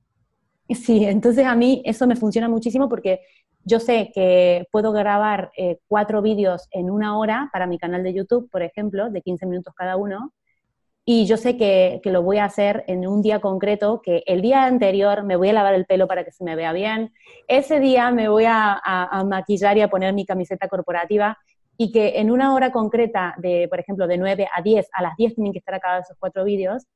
sí, 0.69 1.05
entonces 1.05 1.45
a 1.45 1.55
mí 1.55 1.81
eso 1.85 2.07
me 2.07 2.15
funciona 2.15 2.49
muchísimo 2.49 2.89
porque 2.89 3.21
yo 3.63 3.79
sé 3.79 4.11
que 4.13 4.65
puedo 4.71 4.91
grabar 4.91 5.51
eh, 5.57 5.79
cuatro 5.87 6.21
vídeos 6.21 6.67
en 6.71 6.91
una 6.91 7.17
hora 7.17 7.49
para 7.51 7.67
mi 7.67 7.79
canal 7.79 8.03
de 8.03 8.13
YouTube, 8.13 8.49
por 8.51 8.61
ejemplo, 8.61 9.09
de 9.09 9.21
15 9.21 9.45
minutos 9.47 9.73
cada 9.75 9.97
uno, 9.97 10.33
y 11.07 11.27
yo 11.27 11.37
sé 11.37 11.55
que, 11.55 11.99
que, 12.01 12.09
lo 12.09 12.23
voy 12.23 12.39
a 12.39 12.45
hacer 12.45 12.83
en 12.87 13.07
un 13.07 13.21
día 13.21 13.39
concreto, 13.39 14.01
que 14.03 14.23
el 14.25 14.41
día 14.41 14.65
anterior 14.65 15.23
me 15.23 15.35
voy 15.35 15.49
a 15.49 15.53
lavar 15.53 15.75
el 15.75 15.85
pelo 15.85 16.07
para 16.07 16.25
que 16.25 16.31
se 16.31 16.43
me 16.43 16.55
vea 16.55 16.73
bien, 16.73 17.13
ese 17.47 17.79
día 17.79 18.09
me 18.09 18.27
voy 18.27 18.45
a, 18.45 18.73
a, 18.83 19.23
maquillar 19.23 19.77
y 19.77 19.81
a 19.81 19.87
poner 19.87 20.15
mi 20.15 20.25
camiseta 20.25 20.67
corporativa 20.67 21.37
y 21.77 21.91
que 21.91 22.19
en 22.19 22.31
una 22.31 22.55
hora 22.55 22.71
concreta 22.71 23.35
de, 23.37 23.67
por 23.69 23.79
ejemplo, 23.79 24.07
de 24.07 24.17
9 24.17 24.47
a 24.51 24.61
10, 24.63 24.87
a 24.93 25.03
las 25.03 25.15
10 25.15 25.35
tienen 25.35 25.53
que 25.53 25.59
estar 25.59 25.75
acabados 25.75 26.05
esos 26.05 26.17
cuatro 26.19 26.43
vídeos 26.43 26.87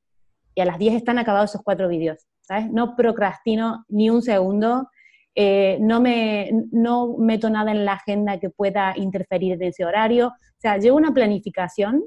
y 0.56 0.60
a 0.60 0.64
las 0.64 0.78
10 0.78 0.94
están 0.94 1.18
acabados 1.18 1.50
esos 1.50 1.62
cuatro 1.62 1.86
vídeos, 1.86 2.26
¿sabes? 2.40 2.68
No 2.72 2.96
procrastino 2.96 3.84
ni 3.88 4.10
un 4.10 4.22
segundo, 4.22 4.88
eh, 5.36 5.78
no, 5.80 6.00
me, 6.00 6.50
no 6.72 7.16
meto 7.16 7.48
nada 7.48 7.70
en 7.70 7.84
la 7.84 7.92
agenda 7.92 8.40
que 8.40 8.50
pueda 8.50 8.92
interferir 8.96 9.52
en 9.52 9.62
ese 9.62 9.84
horario, 9.84 10.28
o 10.28 10.60
sea, 10.60 10.78
llevo 10.78 10.96
una 10.96 11.14
planificación 11.14 12.02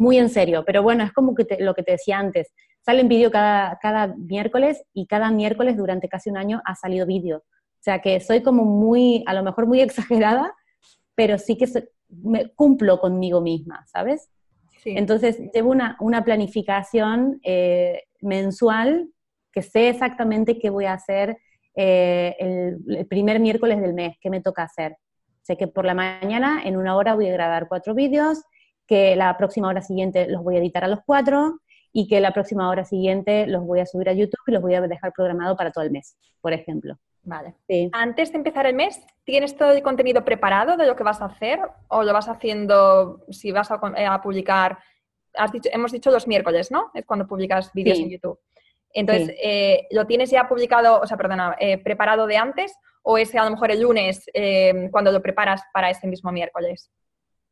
muy 0.00 0.16
en 0.16 0.30
serio, 0.30 0.64
pero 0.64 0.82
bueno, 0.82 1.04
es 1.04 1.12
como 1.12 1.34
que 1.34 1.46
lo 1.60 1.74
que 1.74 1.82
te 1.82 1.92
decía 1.92 2.18
antes, 2.18 2.54
sale 2.80 3.02
vídeo 3.04 3.30
cada, 3.30 3.78
cada 3.82 4.06
miércoles 4.16 4.82
y 4.94 5.06
cada 5.06 5.30
miércoles 5.30 5.76
durante 5.76 6.08
casi 6.08 6.30
un 6.30 6.38
año 6.38 6.62
ha 6.64 6.74
salido 6.74 7.04
vídeo. 7.04 7.38
O 7.44 7.82
sea 7.82 8.00
que 8.00 8.18
soy 8.20 8.42
como 8.42 8.64
muy, 8.64 9.22
a 9.26 9.34
lo 9.34 9.42
mejor 9.42 9.66
muy 9.66 9.80
exagerada, 9.82 10.54
pero 11.14 11.36
sí 11.36 11.58
que 11.58 11.66
me 12.08 12.48
cumplo 12.54 12.98
conmigo 12.98 13.42
misma, 13.42 13.84
¿sabes? 13.86 14.30
Entonces 14.86 15.38
llevo 15.52 15.70
una, 15.70 15.98
una 16.00 16.24
planificación 16.24 17.38
eh, 17.42 18.04
mensual 18.22 19.10
que 19.52 19.60
sé 19.60 19.90
exactamente 19.90 20.58
qué 20.58 20.70
voy 20.70 20.86
a 20.86 20.94
hacer 20.94 21.36
eh, 21.74 22.34
el, 22.38 22.78
el, 22.88 23.06
primer 23.06 23.38
miércoles 23.38 23.82
del 23.82 23.92
mes, 23.92 24.16
qué 24.18 24.30
me 24.30 24.40
toca 24.40 24.62
hacer. 24.62 24.96
Sé 25.42 25.58
que 25.58 25.68
por 25.68 25.84
la 25.84 25.92
mañana, 25.92 26.62
en 26.64 26.78
una 26.78 26.96
hora, 26.96 27.14
voy 27.14 27.28
a 27.28 27.32
grabar 27.32 27.68
cuatro 27.68 27.94
vídeos, 27.94 28.42
que 28.90 29.14
la 29.14 29.36
próxima 29.38 29.68
hora 29.68 29.82
siguiente 29.82 30.26
los 30.26 30.42
voy 30.42 30.56
a 30.56 30.58
editar 30.58 30.82
a 30.82 30.88
los 30.88 30.98
cuatro 31.06 31.60
y 31.92 32.08
que 32.08 32.20
la 32.20 32.32
próxima 32.32 32.68
hora 32.68 32.84
siguiente 32.84 33.46
los 33.46 33.64
voy 33.64 33.78
a 33.78 33.86
subir 33.86 34.08
a 34.08 34.12
YouTube 34.12 34.42
y 34.48 34.50
los 34.50 34.60
voy 34.60 34.74
a 34.74 34.80
dejar 34.80 35.12
programado 35.12 35.56
para 35.56 35.70
todo 35.70 35.84
el 35.84 35.92
mes, 35.92 36.16
por 36.40 36.52
ejemplo. 36.52 36.98
Vale. 37.22 37.54
Antes 37.92 38.32
de 38.32 38.38
empezar 38.38 38.66
el 38.66 38.74
mes, 38.74 39.00
¿tienes 39.22 39.56
todo 39.56 39.70
el 39.70 39.82
contenido 39.84 40.24
preparado 40.24 40.76
de 40.76 40.88
lo 40.88 40.96
que 40.96 41.04
vas 41.04 41.20
a 41.20 41.26
hacer 41.26 41.60
o 41.86 42.02
lo 42.02 42.12
vas 42.12 42.28
haciendo 42.28 43.24
si 43.30 43.52
vas 43.52 43.70
a, 43.70 43.80
eh, 43.96 44.08
publicar? 44.20 44.78
hemos 45.72 45.92
dicho 45.92 46.10
los 46.10 46.26
miércoles, 46.26 46.72
¿no? 46.72 46.90
Es 46.92 47.06
cuando 47.06 47.28
publicas 47.28 47.72
vídeos 47.72 48.00
en 48.00 48.10
YouTube. 48.10 48.40
Entonces, 48.92 49.36
eh, 49.40 49.86
¿lo 49.92 50.04
tienes 50.04 50.32
ya 50.32 50.48
publicado, 50.48 51.00
o 51.00 51.06
sea, 51.06 51.16
perdona, 51.16 51.54
eh, 51.60 51.78
preparado 51.78 52.26
de 52.26 52.38
antes 52.38 52.74
o 53.02 53.18
es 53.18 53.32
a 53.36 53.44
lo 53.44 53.52
mejor 53.52 53.70
el 53.70 53.82
lunes 53.82 54.24
cuando 54.90 55.12
lo 55.12 55.22
preparas 55.22 55.62
para 55.72 55.90
este 55.90 56.08
mismo 56.08 56.32
miércoles? 56.32 56.90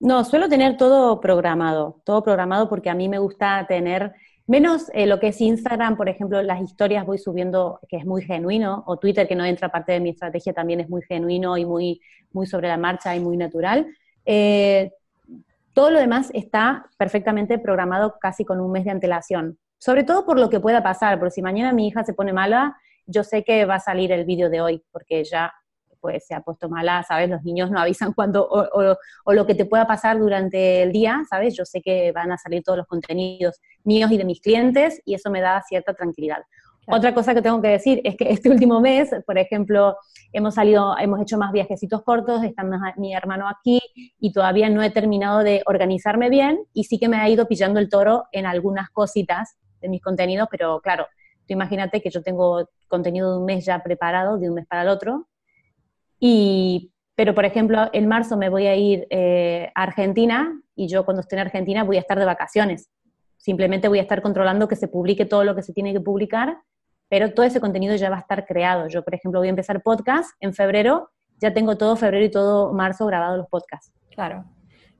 No, 0.00 0.24
suelo 0.24 0.48
tener 0.48 0.76
todo 0.76 1.20
programado, 1.20 2.00
todo 2.04 2.22
programado 2.22 2.68
porque 2.68 2.88
a 2.88 2.94
mí 2.94 3.08
me 3.08 3.18
gusta 3.18 3.66
tener, 3.66 4.12
menos 4.46 4.90
lo 4.94 5.18
que 5.18 5.28
es 5.28 5.40
Instagram, 5.40 5.96
por 5.96 6.08
ejemplo, 6.08 6.40
las 6.42 6.60
historias 6.62 7.04
voy 7.04 7.18
subiendo 7.18 7.80
que 7.88 7.96
es 7.96 8.06
muy 8.06 8.22
genuino, 8.22 8.84
o 8.86 8.96
Twitter 8.96 9.26
que 9.26 9.34
no 9.34 9.44
entra 9.44 9.70
parte 9.70 9.92
de 9.92 10.00
mi 10.00 10.10
estrategia 10.10 10.52
también 10.52 10.78
es 10.78 10.88
muy 10.88 11.02
genuino 11.02 11.56
y 11.58 11.64
muy, 11.64 12.00
muy 12.32 12.46
sobre 12.46 12.68
la 12.68 12.76
marcha 12.76 13.16
y 13.16 13.20
muy 13.20 13.36
natural. 13.36 13.86
todo 15.74 15.90
lo 15.90 15.98
demás 15.98 16.30
está 16.32 16.86
perfectamente 16.96 17.58
programado 17.58 18.18
casi 18.20 18.44
con 18.44 18.60
un 18.60 18.70
mes 18.70 18.84
de 18.84 18.90
antelación. 18.92 19.58
Sobre 19.78 20.04
todo 20.04 20.24
por 20.24 20.38
lo 20.38 20.48
que 20.48 20.60
pueda 20.60 20.82
pasar, 20.82 21.18
porque 21.18 21.32
si 21.32 21.42
mañana 21.42 21.72
mi 21.72 21.88
hija 21.88 22.04
se 22.04 22.14
pone 22.14 22.32
mala, 22.32 22.76
yo 23.06 23.24
sé 23.24 23.42
que 23.42 23.64
va 23.64 23.76
a 23.76 23.80
salir 23.80 24.12
el 24.12 24.24
vídeo 24.24 24.50
de 24.50 24.60
hoy, 24.60 24.84
porque 24.92 25.24
ya 25.24 25.52
pues 26.00 26.26
se 26.26 26.34
ha 26.34 26.40
puesto 26.40 26.68
mala, 26.68 27.02
¿sabes? 27.06 27.28
Los 27.28 27.42
niños 27.42 27.70
no 27.70 27.80
avisan 27.80 28.12
cuando, 28.14 28.46
o, 28.48 28.96
o, 29.24 29.32
lo 29.32 29.46
que 29.46 29.54
te 29.54 29.64
pueda 29.64 29.86
pasar 29.86 30.18
durante 30.18 30.82
el 30.82 30.92
día, 30.92 31.22
¿sabes? 31.28 31.56
Yo 31.56 31.64
sé 31.64 31.80
que 31.80 32.12
van 32.12 32.32
a 32.32 32.38
salir 32.38 32.62
todos 32.62 32.78
los 32.78 32.86
contenidos 32.86 33.60
míos 33.84 34.10
y 34.10 34.18
de 34.18 34.24
mis 34.24 34.40
clientes 34.40 35.00
y 35.04 35.14
eso 35.14 35.30
me 35.30 35.40
da 35.40 35.62
cierta 35.62 35.94
tranquilidad. 35.94 36.42
Otra 36.90 37.12
cosa 37.12 37.34
que 37.34 37.42
tengo 37.42 37.60
que 37.60 37.68
decir 37.68 38.00
es 38.02 38.16
que 38.16 38.30
este 38.30 38.48
último 38.48 38.80
mes, 38.80 39.10
por 39.26 39.36
ejemplo, 39.36 39.98
hemos 40.32 40.54
salido, 40.54 40.96
hemos 40.98 41.20
hecho 41.20 41.36
más 41.36 41.52
viajecitos 41.52 42.02
cortos, 42.02 42.42
está 42.42 42.64
mi 42.96 43.14
hermano 43.14 43.46
aquí 43.46 43.78
y 44.18 44.32
todavía 44.32 44.70
no 44.70 44.82
he 44.82 44.90
terminado 44.90 45.40
de 45.40 45.62
organizarme 45.66 46.30
bien 46.30 46.60
y 46.72 46.84
sí 46.84 46.98
que 46.98 47.08
me 47.08 47.18
ha 47.18 47.28
ido 47.28 47.46
pillando 47.46 47.78
el 47.78 47.90
toro 47.90 48.24
en 48.32 48.46
algunas 48.46 48.88
cositas 48.88 49.58
de 49.82 49.90
mis 49.90 50.00
contenidos, 50.00 50.48
pero 50.50 50.80
claro, 50.80 51.06
tú 51.46 51.52
imagínate 51.52 52.00
que 52.00 52.08
yo 52.08 52.22
tengo 52.22 52.70
contenido 52.88 53.32
de 53.32 53.38
un 53.38 53.44
mes 53.44 53.66
ya 53.66 53.82
preparado, 53.82 54.38
de 54.38 54.48
un 54.48 54.54
mes 54.54 54.66
para 54.66 54.82
el 54.82 54.88
otro, 54.88 55.28
y, 56.20 56.92
pero 57.14 57.34
por 57.34 57.44
ejemplo, 57.44 57.88
en 57.92 58.08
marzo 58.08 58.36
me 58.36 58.48
voy 58.48 58.66
a 58.66 58.76
ir 58.76 59.06
eh, 59.10 59.70
a 59.74 59.82
Argentina 59.82 60.60
y 60.74 60.88
yo 60.88 61.04
cuando 61.04 61.20
esté 61.20 61.36
en 61.36 61.40
Argentina 61.40 61.84
voy 61.84 61.96
a 61.96 62.00
estar 62.00 62.18
de 62.18 62.24
vacaciones. 62.24 62.90
Simplemente 63.36 63.88
voy 63.88 63.98
a 63.98 64.02
estar 64.02 64.22
controlando 64.22 64.68
que 64.68 64.76
se 64.76 64.88
publique 64.88 65.24
todo 65.24 65.44
lo 65.44 65.54
que 65.54 65.62
se 65.62 65.72
tiene 65.72 65.92
que 65.92 66.00
publicar, 66.00 66.58
pero 67.08 67.32
todo 67.32 67.46
ese 67.46 67.60
contenido 67.60 67.96
ya 67.96 68.10
va 68.10 68.16
a 68.16 68.20
estar 68.20 68.46
creado. 68.46 68.88
Yo, 68.88 69.02
por 69.02 69.14
ejemplo, 69.14 69.40
voy 69.40 69.48
a 69.48 69.50
empezar 69.50 69.82
podcast 69.82 70.30
en 70.40 70.52
febrero, 70.52 71.10
ya 71.40 71.54
tengo 71.54 71.78
todo 71.78 71.96
febrero 71.96 72.24
y 72.24 72.30
todo 72.30 72.72
marzo 72.72 73.06
grabado 73.06 73.36
los 73.36 73.48
podcasts. 73.48 73.92
Claro. 74.10 74.44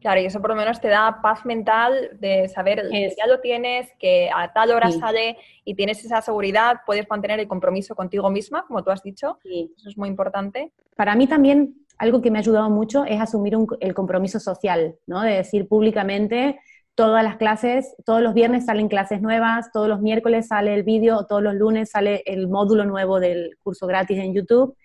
Claro, 0.01 0.21
y 0.21 0.27
eso 0.27 0.41
por 0.41 0.51
lo 0.51 0.57
menos 0.57 0.81
te 0.81 0.89
da 0.89 1.21
paz 1.21 1.45
mental 1.45 2.11
de 2.21 2.49
saber 2.49 2.89
que 2.89 3.13
ya 3.17 3.27
lo 3.27 3.41
tienes, 3.41 3.93
que 3.99 4.31
a 4.33 4.53
tal 4.53 4.71
hora 4.71 4.93
sale 4.93 5.37
y 5.65 5.75
tienes 5.75 6.05
esa 6.05 6.23
seguridad, 6.23 6.77
puedes 6.87 7.09
mantener 7.11 7.41
el 7.41 7.49
compromiso 7.49 7.97
contigo 7.97 8.31
misma, 8.31 8.65
como 8.67 8.85
tú 8.85 8.91
has 8.91 9.03
dicho. 9.03 9.39
Eso 9.45 9.89
es 9.89 9.99
muy 9.99 10.09
importante. 10.09 10.73
Para 10.95 11.17
mí 11.17 11.27
también 11.27 11.75
algo 11.99 12.23
que 12.23 12.31
me 12.31 12.39
ha 12.39 12.41
ayudado 12.41 12.71
mucho 12.71 13.05
es 13.05 13.21
asumir 13.21 13.57
el 13.81 13.95
compromiso 13.95 14.39
social, 14.39 14.95
¿no? 15.07 15.23
De 15.23 15.33
decir 15.33 15.67
públicamente 15.67 16.61
todas 16.95 17.23
las 17.23 17.37
clases, 17.37 17.95
todos 18.05 18.23
los 18.23 18.35
viernes 18.35 18.67
salen 18.67 18.89
clases 18.89 19.21
nuevas, 19.21 19.71
todos 19.73 19.89
los 19.89 20.01
miércoles 20.01 20.49
sale 20.49 20.75
el 20.75 20.85
vídeo, 20.85 21.27
todos 21.29 21.43
los 21.43 21.55
lunes 21.55 21.91
sale 21.91 22.23
el 22.27 22.49
módulo 22.49 22.85
nuevo 22.85 23.21
del 23.21 23.57
curso 23.63 23.87
gratis 23.87 24.19
en 24.19 24.35
YouTube. 24.35 24.77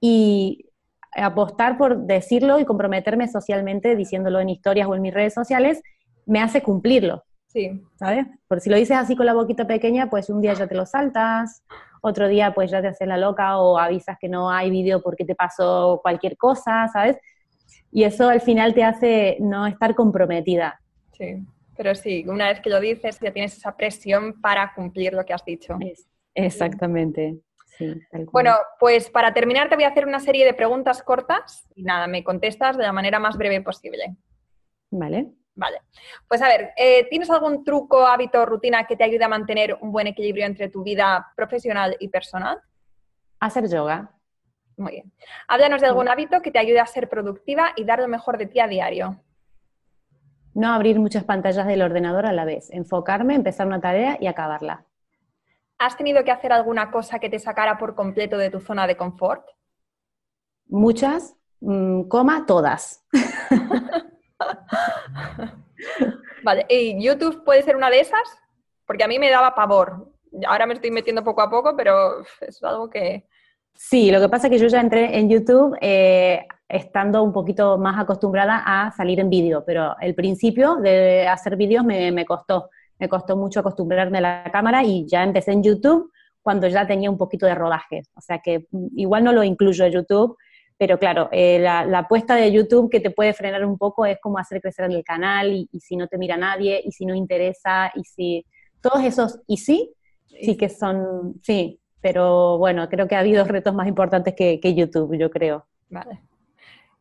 Y 0.00 0.66
apostar 1.14 1.76
por 1.76 1.98
decirlo 1.98 2.58
y 2.58 2.64
comprometerme 2.64 3.28
socialmente 3.28 3.96
diciéndolo 3.96 4.40
en 4.40 4.48
historias 4.48 4.88
o 4.88 4.94
en 4.94 5.02
mis 5.02 5.14
redes 5.14 5.34
sociales, 5.34 5.82
me 6.26 6.40
hace 6.40 6.62
cumplirlo. 6.62 7.24
Sí. 7.48 7.82
¿Sabes? 7.96 8.26
Porque 8.48 8.62
si 8.62 8.70
lo 8.70 8.76
dices 8.76 8.96
así 8.96 9.14
con 9.14 9.26
la 9.26 9.34
boquita 9.34 9.66
pequeña, 9.66 10.08
pues 10.08 10.30
un 10.30 10.40
día 10.40 10.54
ya 10.54 10.66
te 10.66 10.74
lo 10.74 10.86
saltas, 10.86 11.62
otro 12.00 12.28
día 12.28 12.54
pues 12.54 12.70
ya 12.70 12.80
te 12.80 12.88
haces 12.88 13.06
la 13.06 13.18
loca 13.18 13.58
o 13.58 13.78
avisas 13.78 14.16
que 14.18 14.28
no 14.28 14.50
hay 14.50 14.70
vídeo 14.70 15.02
porque 15.02 15.24
te 15.24 15.34
pasó 15.34 16.00
cualquier 16.02 16.36
cosa, 16.36 16.88
¿sabes? 16.88 17.18
Y 17.90 18.04
eso 18.04 18.28
al 18.28 18.40
final 18.40 18.72
te 18.72 18.84
hace 18.84 19.36
no 19.40 19.66
estar 19.66 19.94
comprometida. 19.94 20.80
Sí, 21.12 21.44
pero 21.76 21.94
sí, 21.94 22.24
una 22.26 22.48
vez 22.48 22.60
que 22.60 22.70
lo 22.70 22.80
dices 22.80 23.20
ya 23.20 23.32
tienes 23.32 23.56
esa 23.56 23.76
presión 23.76 24.40
para 24.40 24.72
cumplir 24.74 25.12
lo 25.12 25.24
que 25.24 25.34
has 25.34 25.44
dicho. 25.44 25.78
exactamente 26.34 27.36
bueno, 28.30 28.54
pues 28.78 29.10
para 29.10 29.32
terminar 29.32 29.68
te 29.68 29.74
voy 29.74 29.84
a 29.84 29.88
hacer 29.88 30.06
una 30.06 30.20
serie 30.20 30.44
de 30.44 30.54
preguntas 30.54 31.02
cortas 31.02 31.68
y 31.74 31.82
nada, 31.82 32.06
me 32.06 32.22
contestas 32.22 32.76
de 32.76 32.84
la 32.84 32.92
manera 32.92 33.18
más 33.18 33.36
breve 33.36 33.60
posible. 33.60 34.16
Vale. 34.90 35.32
Vale. 35.54 35.82
Pues 36.28 36.40
a 36.40 36.48
ver, 36.48 36.70
eh, 36.76 37.06
¿tienes 37.10 37.28
algún 37.30 37.62
truco, 37.62 38.06
hábito, 38.06 38.46
rutina 38.46 38.86
que 38.86 38.96
te 38.96 39.04
ayude 39.04 39.24
a 39.24 39.28
mantener 39.28 39.76
un 39.80 39.92
buen 39.92 40.06
equilibrio 40.06 40.46
entre 40.46 40.70
tu 40.70 40.82
vida 40.82 41.30
profesional 41.36 41.96
y 42.00 42.08
personal? 42.08 42.58
Hacer 43.38 43.68
yoga. 43.68 44.10
Muy 44.76 44.92
bien. 44.92 45.12
Háblanos 45.48 45.82
de 45.82 45.88
algún 45.88 46.08
hábito 46.08 46.40
que 46.40 46.50
te 46.50 46.58
ayude 46.58 46.80
a 46.80 46.86
ser 46.86 47.08
productiva 47.08 47.72
y 47.76 47.84
dar 47.84 47.98
lo 48.00 48.08
mejor 48.08 48.38
de 48.38 48.46
ti 48.46 48.60
a 48.60 48.66
diario. 48.66 49.20
No 50.54 50.72
abrir 50.72 50.98
muchas 50.98 51.24
pantallas 51.24 51.66
del 51.66 51.82
ordenador 51.82 52.26
a 52.26 52.32
la 52.32 52.44
vez. 52.44 52.70
Enfocarme, 52.70 53.34
empezar 53.34 53.66
una 53.66 53.80
tarea 53.80 54.16
y 54.20 54.26
acabarla. 54.26 54.86
¿Has 55.82 55.96
tenido 55.96 56.22
que 56.22 56.30
hacer 56.30 56.52
alguna 56.52 56.92
cosa 56.92 57.18
que 57.18 57.28
te 57.28 57.40
sacara 57.40 57.76
por 57.76 57.96
completo 57.96 58.38
de 58.38 58.50
tu 58.50 58.60
zona 58.60 58.86
de 58.86 58.96
confort? 58.96 59.44
Muchas, 60.68 61.34
mm, 61.58 62.02
coma 62.02 62.46
todas. 62.46 63.04
vale, 66.44 66.66
¿y 66.68 67.04
YouTube 67.04 67.42
puede 67.42 67.62
ser 67.62 67.74
una 67.74 67.90
de 67.90 67.98
esas? 67.98 68.22
Porque 68.86 69.02
a 69.02 69.08
mí 69.08 69.18
me 69.18 69.28
daba 69.28 69.56
pavor. 69.56 70.12
Ahora 70.46 70.66
me 70.66 70.74
estoy 70.74 70.92
metiendo 70.92 71.24
poco 71.24 71.42
a 71.42 71.50
poco, 71.50 71.74
pero 71.76 72.22
es 72.40 72.62
algo 72.62 72.88
que... 72.88 73.26
Sí, 73.74 74.12
lo 74.12 74.20
que 74.20 74.28
pasa 74.28 74.46
es 74.46 74.52
que 74.52 74.60
yo 74.60 74.68
ya 74.68 74.80
entré 74.80 75.18
en 75.18 75.28
YouTube 75.28 75.76
eh, 75.80 76.46
estando 76.68 77.24
un 77.24 77.32
poquito 77.32 77.76
más 77.76 77.98
acostumbrada 77.98 78.62
a 78.64 78.92
salir 78.92 79.18
en 79.18 79.30
vídeo, 79.30 79.64
pero 79.66 79.96
el 80.00 80.14
principio 80.14 80.76
de 80.76 81.26
hacer 81.26 81.56
vídeos 81.56 81.84
me, 81.84 82.12
me 82.12 82.24
costó 82.24 82.70
me 83.02 83.08
costó 83.08 83.36
mucho 83.36 83.58
acostumbrarme 83.58 84.18
a 84.18 84.20
la 84.20 84.50
cámara 84.52 84.84
y 84.84 85.04
ya 85.08 85.24
empecé 85.24 85.50
en 85.50 85.64
YouTube 85.64 86.12
cuando 86.40 86.68
ya 86.68 86.86
tenía 86.86 87.10
un 87.10 87.18
poquito 87.18 87.46
de 87.46 87.54
rodaje. 87.56 88.02
O 88.14 88.20
sea 88.20 88.38
que 88.38 88.68
mm, 88.70 88.96
igual 88.96 89.24
no 89.24 89.32
lo 89.32 89.42
incluyo 89.42 89.84
en 89.84 89.92
YouTube, 89.92 90.36
pero 90.78 91.00
claro, 91.00 91.28
eh, 91.32 91.58
la, 91.58 91.80
apuesta 91.98 92.36
de 92.36 92.52
YouTube 92.52 92.88
que 92.88 93.00
te 93.00 93.10
puede 93.10 93.34
frenar 93.34 93.64
un 93.64 93.76
poco 93.76 94.06
es 94.06 94.20
como 94.20 94.38
hacer 94.38 94.60
crecer 94.60 94.88
el 94.88 95.02
canal 95.02 95.52
y, 95.52 95.80
si 95.80 95.96
no 95.96 96.06
te 96.06 96.16
mira 96.16 96.36
nadie 96.36 96.80
y 96.84 96.92
si 96.92 97.04
no 97.04 97.14
interesa 97.16 97.90
y 97.96 98.04
si 98.04 98.46
todos 98.80 99.02
esos 99.02 99.40
y 99.48 99.56
sí, 99.56 99.92
sí 100.26 100.56
que 100.56 100.68
son, 100.68 101.40
sí, 101.42 101.80
pero 102.00 102.56
bueno, 102.58 102.88
creo 102.88 103.08
que 103.08 103.16
ha 103.16 103.20
habido 103.20 103.44
retos 103.44 103.74
más 103.74 103.88
importantes 103.88 104.34
que, 104.36 104.74
YouTube, 104.74 105.18
yo 105.18 105.28
creo. 105.28 105.66
Vale. 105.88 106.20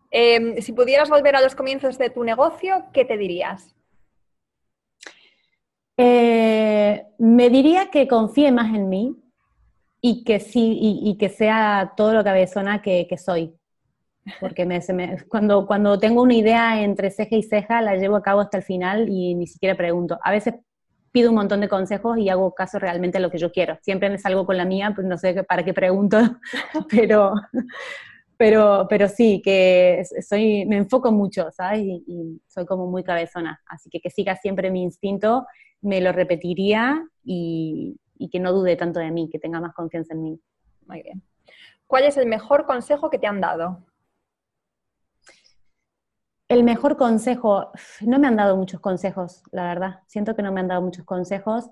Em, 0.10 0.58
si 0.62 0.74
pudieras 0.74 1.10
volver 1.10 1.36
a 1.36 1.42
los 1.42 1.54
comienzos 1.54 2.00
de 2.00 2.10
tu 2.10 2.24
negocio, 2.24 2.86
¿qué 2.92 3.06
te 3.06 3.18
dirías? 3.18 3.76
Eh, 6.04 7.06
me 7.20 7.52
diría 7.52 7.92
que 7.92 8.08
confíe 8.08 8.52
más 8.52 8.74
en 8.74 8.90
mí 8.90 9.16
y 10.02 10.24
que 10.24 10.40
sí, 10.40 10.80
y, 10.82 11.16
que 11.20 11.30
sea 11.30 11.94
todo 11.96 12.14
lo 12.14 12.24
cabezona 12.24 12.82
que, 12.82 13.08
soy. 13.24 13.54
Porque 14.40 14.66
me, 14.66 14.82
cuando, 15.30 15.68
cuando 15.68 16.00
tengo 16.00 16.24
una 16.24 16.34
idea 16.34 16.82
entre 16.82 17.12
ceja 17.12 17.36
y 17.36 17.44
ceja, 17.44 17.84
la 17.84 17.98
llevo 17.98 18.16
a 18.16 18.24
cabo 18.24 18.42
hasta 18.42 18.58
el 18.58 18.64
final 18.64 19.10
y 19.10 19.36
ni 19.36 19.46
siquiera 19.46 19.78
pregunto. 19.78 20.18
A 20.24 20.32
veces 20.32 20.56
pido 21.12 21.30
un 21.30 21.36
montón 21.36 21.62
de 21.62 21.70
consejos 21.70 22.18
y 22.18 22.30
hago 22.30 22.56
caso 22.56 22.80
realmente 22.80 23.20
a 23.20 23.22
lo 23.22 23.30
que 23.30 23.38
yo 23.38 23.52
quiero. 23.52 23.78
Siempre 23.84 24.10
me 24.10 24.18
salgo 24.18 24.48
con 24.48 24.58
la 24.58 24.66
mía, 24.66 24.94
pues 24.96 25.06
no 25.06 25.20
sé 25.20 25.44
para 25.44 25.64
qué 25.64 25.76
pregunto, 25.76 26.18
pero, 26.90 27.34
pero, 28.38 28.88
pero 28.90 29.08
sí, 29.08 29.40
que 29.44 30.04
soy, 30.28 30.66
me 30.66 30.78
enfoco 30.78 31.12
mucho, 31.12 31.52
¿sabes? 31.52 31.82
Y, 31.84 32.42
soy 32.48 32.66
como 32.66 32.88
muy 32.88 33.04
cabezona. 33.04 33.62
Así 33.68 33.88
que 33.92 34.00
que 34.00 34.10
siga 34.10 34.36
siempre 34.36 34.72
mi 34.72 34.82
instinto 34.82 35.46
me 35.82 36.02
lo 36.02 36.12
repetiría 36.12 37.08
y, 37.24 37.98
que 38.32 38.40
no 38.40 38.54
dude 38.54 38.76
tanto 38.76 39.00
de 39.00 39.12
mí, 39.12 39.30
que 39.30 39.40
tenga 39.40 39.60
más 39.60 39.74
confianza 39.74 40.14
en 40.14 40.24
mí. 40.24 40.40
Muy 40.88 41.02
bien. 41.02 41.24
¿Cuál 41.88 42.04
es 42.06 42.18
el 42.18 42.28
mejor 42.28 42.66
consejo 42.66 43.10
que 43.10 43.18
te 43.18 43.28
han 43.28 43.42
dado? 43.42 43.84
El 46.48 46.64
mejor 46.64 46.98
consejo, 46.98 47.72
no 48.02 48.20
me 48.20 48.28
han 48.28 48.36
dado 48.36 48.56
muchos 48.58 48.80
consejos, 48.80 49.44
la 49.52 49.64
verdad. 49.64 50.00
Siento 50.08 50.36
que 50.36 50.44
no 50.44 50.52
me 50.52 50.60
han 50.60 50.68
dado 50.68 50.82
muchos 50.82 51.06
consejos, 51.06 51.70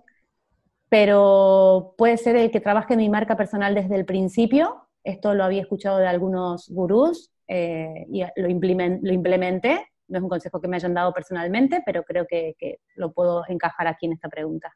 pero 0.90 1.94
puede 1.98 2.18
ser 2.18 2.36
el 2.36 2.50
que 2.50 2.62
trabaje 2.62 2.98
mi 2.98 3.10
marca 3.10 3.38
personal 3.38 3.76
desde 3.76 3.96
el 3.96 4.06
principio. 4.06 4.88
Esto 5.04 5.34
lo 5.34 5.44
había 5.44 5.62
escuchado 5.62 5.98
de 6.00 6.08
algunos 6.08 6.70
gurús 6.70 7.32
eh, 7.48 8.06
y 8.10 8.22
lo, 8.22 8.48
lo 8.48 9.14
implementé 9.14 9.86
no 10.10 10.18
es 10.18 10.24
un 10.24 10.30
consejo 10.30 10.60
que 10.60 10.68
me 10.68 10.76
hayan 10.76 10.94
dado 10.94 11.14
personalmente, 11.14 11.82
pero 11.86 12.04
creo 12.04 12.26
que, 12.28 12.56
lo 12.96 13.14
puedo 13.14 13.44
encajar 13.48 13.88
aquí 13.88 14.06
en 14.06 14.14
esta 14.14 14.30
pregunta. 14.30 14.76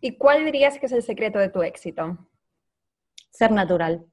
¿Y 0.00 0.16
cuál 0.16 0.44
dirías 0.44 0.78
que 0.78 0.86
es 0.86 0.92
el 0.92 1.02
secreto 1.02 1.38
de 1.38 1.50
tu 1.50 1.62
éxito? 1.62 2.18
Ser 3.30 3.52
natural. 3.52 4.04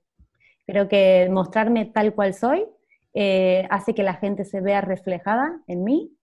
Creo 0.65 0.87
que 0.87 1.27
mostrarme 1.31 1.85
tal 1.85 2.13
cual 2.13 2.33
soy 2.33 2.65
eh, 3.13 3.67
hace 3.71 3.95
que 3.95 4.03
la 4.03 4.13
gente 4.13 4.45
se 4.45 4.61
vea 4.61 4.81
reflejada 4.81 5.59
en 5.65 5.83
mí 5.83 6.15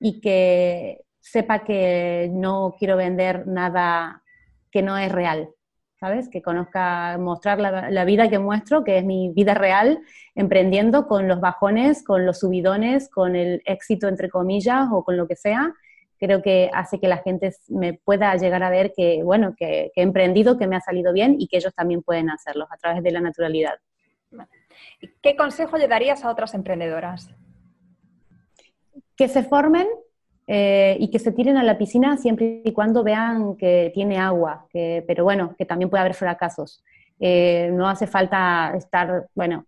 y 0.00 0.20
que 0.20 1.04
sepa 1.20 1.64
que 1.64 2.30
no 2.32 2.74
quiero 2.78 2.96
vender 2.96 3.46
nada 3.46 4.22
que 4.70 4.82
no 4.82 4.96
es 4.96 5.10
real, 5.10 5.50
¿sabes? 5.98 6.28
Que 6.28 6.42
conozca, 6.42 7.18
mostrar 7.18 7.58
la, 7.58 8.04
vida 8.04 8.28
que 8.28 8.38
muestro, 8.38 8.84
que 8.84 8.98
es 8.98 9.04
mi 9.04 9.30
vida 9.30 9.54
real, 9.54 10.00
emprendiendo 10.34 11.06
con 11.06 11.26
los 11.26 11.40
bajones, 11.40 12.04
con 12.04 12.24
los 12.24 12.38
subidones, 12.38 13.08
con 13.08 13.34
el 13.34 13.62
éxito, 13.64 14.08
entre 14.08 14.28
comillas, 14.28 14.88
o 14.92 15.04
con 15.04 15.16
lo 15.16 15.26
que 15.26 15.36
sea. 15.36 15.74
Creo 16.18 16.42
que 16.42 16.70
hace 16.72 17.00
que 17.00 17.08
la 17.08 17.18
gente 17.18 17.52
me 17.68 17.94
pueda 17.94 18.34
llegar 18.36 18.62
a 18.62 18.70
ver 18.70 18.92
que, 18.96 19.22
bueno, 19.22 19.54
que, 19.56 19.90
que 19.94 20.00
he 20.00 20.04
emprendido, 20.04 20.56
que 20.56 20.66
me 20.66 20.76
ha 20.76 20.80
salido 20.80 21.12
bien 21.12 21.36
y 21.38 21.48
que 21.48 21.56
ellos 21.56 21.74
también 21.74 22.02
pueden 22.02 22.30
hacerlo 22.30 22.66
a 22.70 22.76
través 22.76 23.02
de 23.02 23.10
la 23.10 23.20
naturalidad. 23.20 23.74
¿Qué 25.22 25.36
consejo 25.36 25.76
le 25.76 25.88
darías 25.88 26.24
a 26.24 26.30
otras 26.30 26.54
emprendedoras? 26.54 27.28
Que 29.16 29.28
se 29.28 29.42
formen 29.42 29.86
eh, 30.50 30.96
y 30.98 31.10
que 31.10 31.18
se 31.18 31.30
tiren 31.30 31.58
a 31.58 31.62
la 31.62 31.76
piscina 31.76 32.16
siempre 32.16 32.62
y 32.64 32.72
cuando 32.72 33.04
vean 33.04 33.54
que 33.56 33.90
tiene 33.92 34.16
agua, 34.16 34.66
pero 34.72 35.22
bueno, 35.22 35.54
que 35.58 35.66
también 35.66 35.90
puede 35.90 36.00
haber 36.00 36.14
fracasos. 36.14 36.82
Eh, 37.20 37.68
no 37.70 37.86
hace 37.86 38.06
falta 38.06 38.72
estar, 38.74 39.28
bueno, 39.34 39.66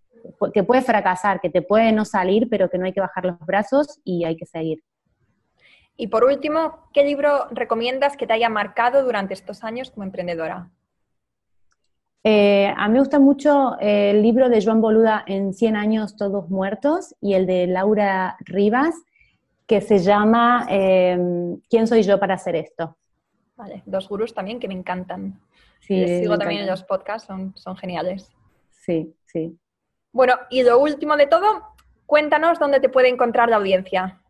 que 0.54 0.62
puede 0.62 0.80
fracasar, 0.80 1.38
que 1.38 1.50
te 1.50 1.60
puede 1.60 1.92
no 1.92 2.06
salir, 2.06 2.48
pero 2.48 2.70
que 2.70 2.78
no 2.78 2.86
hay 2.86 2.94
que 2.94 3.00
bajar 3.00 3.26
los 3.26 3.38
brazos 3.40 4.00
y 4.04 4.24
hay 4.24 4.36
que 4.36 4.46
seguir. 4.46 4.82
Y 5.98 6.06
por 6.06 6.24
último, 6.24 6.88
¿qué 6.94 7.04
libro 7.04 7.48
recomiendas 7.50 8.16
que 8.16 8.26
te 8.26 8.32
haya 8.32 8.48
marcado 8.48 9.04
durante 9.04 9.34
estos 9.34 9.62
años 9.64 9.90
como 9.90 10.04
emprendedora? 10.04 10.70
Eh, 12.24 12.72
a 12.74 12.88
mí 12.88 12.94
me 12.94 13.00
gusta 13.00 13.18
mucho 13.18 13.76
el 13.80 14.22
libro 14.22 14.48
de 14.48 14.64
Joan 14.64 14.80
Boluda 14.80 15.24
en 15.26 15.52
100 15.52 15.76
años 15.76 16.16
todos 16.16 16.48
muertos 16.48 17.14
y 17.20 17.34
el 17.34 17.46
de 17.46 17.66
Laura 17.66 18.38
Rivas, 18.40 18.94
que 19.70 19.80
se 19.80 20.00
llama 20.00 20.66
em, 20.68 21.60
¿Quién 21.70 21.86
soy 21.86 22.02
yo 22.02 22.18
para 22.18 22.34
hacer 22.34 22.56
esto? 22.56 22.98
Vale, 23.54 23.84
dos 23.86 24.08
gurús 24.08 24.34
también 24.34 24.58
que 24.58 24.66
me 24.66 24.74
encantan. 24.74 25.40
Sí, 25.78 25.96
Les 25.96 26.18
sigo 26.18 26.36
también 26.36 26.62
en 26.62 26.66
los 26.66 26.82
podcasts, 26.82 27.28
son, 27.28 27.56
son 27.56 27.76
geniales. 27.76 28.32
Sí, 28.72 29.14
sí. 29.26 29.56
Bueno, 30.10 30.34
y 30.50 30.64
lo 30.64 30.80
último 30.80 31.16
de 31.16 31.28
todo, 31.28 31.76
cuéntanos 32.04 32.58
dónde 32.58 32.80
te 32.80 32.88
puede 32.88 33.10
encontrar 33.10 33.48
la 33.48 33.58
audiencia. 33.58 34.20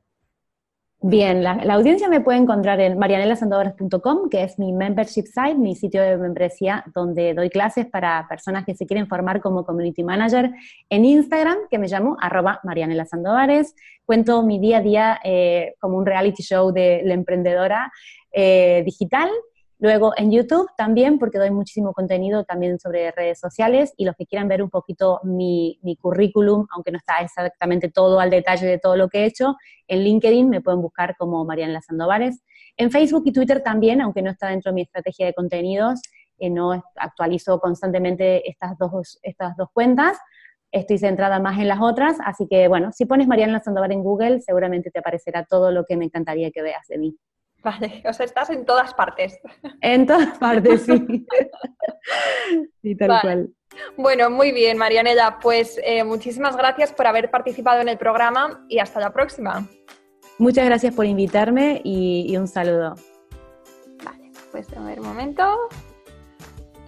Bien, 1.02 1.42
la, 1.42 1.52
audiencia 1.72 2.10
me 2.10 2.20
puede 2.20 2.38
encontrar 2.38 2.78
en 2.78 2.98
marianelasandovares.com, 2.98 4.28
que 4.28 4.42
es 4.42 4.58
mi 4.58 4.74
membership 4.74 5.24
site, 5.24 5.54
mi 5.54 5.74
sitio 5.74 6.02
de 6.02 6.18
membresía, 6.18 6.84
donde 6.94 7.32
doy 7.32 7.48
clases 7.48 7.86
para 7.86 8.26
personas 8.28 8.66
que 8.66 8.74
se 8.74 8.86
quieren 8.86 9.06
formar 9.06 9.40
como 9.40 9.64
community 9.64 10.04
manager. 10.04 10.50
En 10.90 11.06
Instagram, 11.06 11.56
que 11.70 11.78
me 11.78 11.88
llamo 11.88 12.18
arroba 12.20 12.60
marianelasandovares. 12.64 13.74
Cuento 14.04 14.42
mi 14.42 14.58
día 14.58 14.78
a 14.78 14.82
día 14.82 15.20
eh, 15.24 15.74
como 15.80 15.96
un 15.96 16.04
reality 16.04 16.42
show 16.42 16.70
de 16.70 17.00
la 17.02 17.14
emprendedora 17.14 17.90
eh, 18.30 18.82
digital 18.84 19.30
Luego 19.80 20.12
en 20.14 20.30
YouTube 20.30 20.68
también, 20.76 21.18
porque 21.18 21.38
doy 21.38 21.50
muchísimo 21.50 21.94
contenido 21.94 22.44
también 22.44 22.78
sobre 22.78 23.12
redes 23.12 23.40
sociales 23.40 23.94
y 23.96 24.04
los 24.04 24.14
que 24.14 24.26
quieran 24.26 24.46
ver 24.46 24.62
un 24.62 24.68
poquito 24.68 25.20
mi, 25.24 25.80
currículum, 25.98 26.66
aunque 26.70 26.92
no 26.92 26.98
está 26.98 27.16
exactamente 27.22 27.90
todo 27.90 28.20
al 28.20 28.28
detalle 28.28 28.66
de 28.66 28.78
todo 28.78 28.94
lo 28.96 29.08
que 29.08 29.20
he 29.20 29.24
hecho, 29.24 29.56
en 29.88 30.00
LinkedIn 30.00 30.50
me 30.50 30.60
pueden 30.60 30.82
buscar 30.82 31.16
como 31.16 31.46
Mariana 31.46 31.80
Sandovares. 31.80 32.42
En 32.76 32.90
Facebook 32.90 33.22
y 33.24 33.32
Twitter 33.32 33.62
también, 33.62 34.02
aunque 34.02 34.20
no 34.20 34.30
está 34.30 34.48
dentro 34.48 34.70
de 34.70 34.74
mi 34.74 34.82
estrategia 34.82 35.24
de 35.24 35.32
contenidos, 35.32 36.02
eh, 36.38 36.50
no 36.50 36.84
actualizo 36.96 37.58
constantemente 37.58 38.46
estas 38.50 38.76
dos, 38.76 39.18
estas 39.22 39.56
dos 39.56 39.70
cuentas. 39.72 40.18
Estoy 40.70 40.98
centrada 40.98 41.40
más 41.40 41.58
en 41.58 41.68
las 41.68 41.80
otras, 41.80 42.18
así 42.26 42.46
que 42.46 42.68
bueno, 42.68 42.92
si 42.92 43.06
pones 43.06 43.26
Mariana 43.26 43.60
Sandoval 43.60 43.92
en 43.92 44.02
Google, 44.02 44.40
seguramente 44.40 44.90
te 44.90 44.98
aparecerá 44.98 45.46
todo 45.46 45.70
lo 45.70 45.86
que 45.86 45.96
me 45.96 46.04
encantaría 46.04 46.50
que 46.50 46.60
veas 46.60 46.86
de 46.86 46.98
mí. 46.98 47.16
Vale, 47.62 48.02
o 48.06 48.12
sea, 48.12 48.24
estás 48.24 48.50
en 48.50 48.64
todas 48.64 48.94
partes. 48.94 49.38
En 49.82 50.06
todas 50.06 50.38
partes, 50.38 50.82
sí. 50.82 51.26
sí, 52.82 52.96
tal 52.96 53.20
cual. 53.20 53.50
Bueno, 53.96 54.30
muy 54.30 54.52
bien, 54.52 54.78
Marianela. 54.78 55.38
Pues 55.40 55.78
eh, 55.84 56.04
muchísimas 56.04 56.56
gracias 56.56 56.92
por 56.92 57.06
haber 57.06 57.30
participado 57.30 57.80
en 57.80 57.88
el 57.88 57.98
programa 57.98 58.64
y 58.68 58.78
hasta 58.78 59.00
la 59.00 59.12
próxima. 59.12 59.68
Muchas 60.38 60.64
gracias 60.64 60.94
por 60.94 61.04
invitarme 61.04 61.82
y, 61.84 62.26
y 62.28 62.36
un 62.36 62.48
saludo. 62.48 62.94
Vale, 64.04 64.32
pues 64.50 64.72
a 64.74 64.80
ver 64.80 65.00
un 65.00 65.06
momento. 65.06 65.68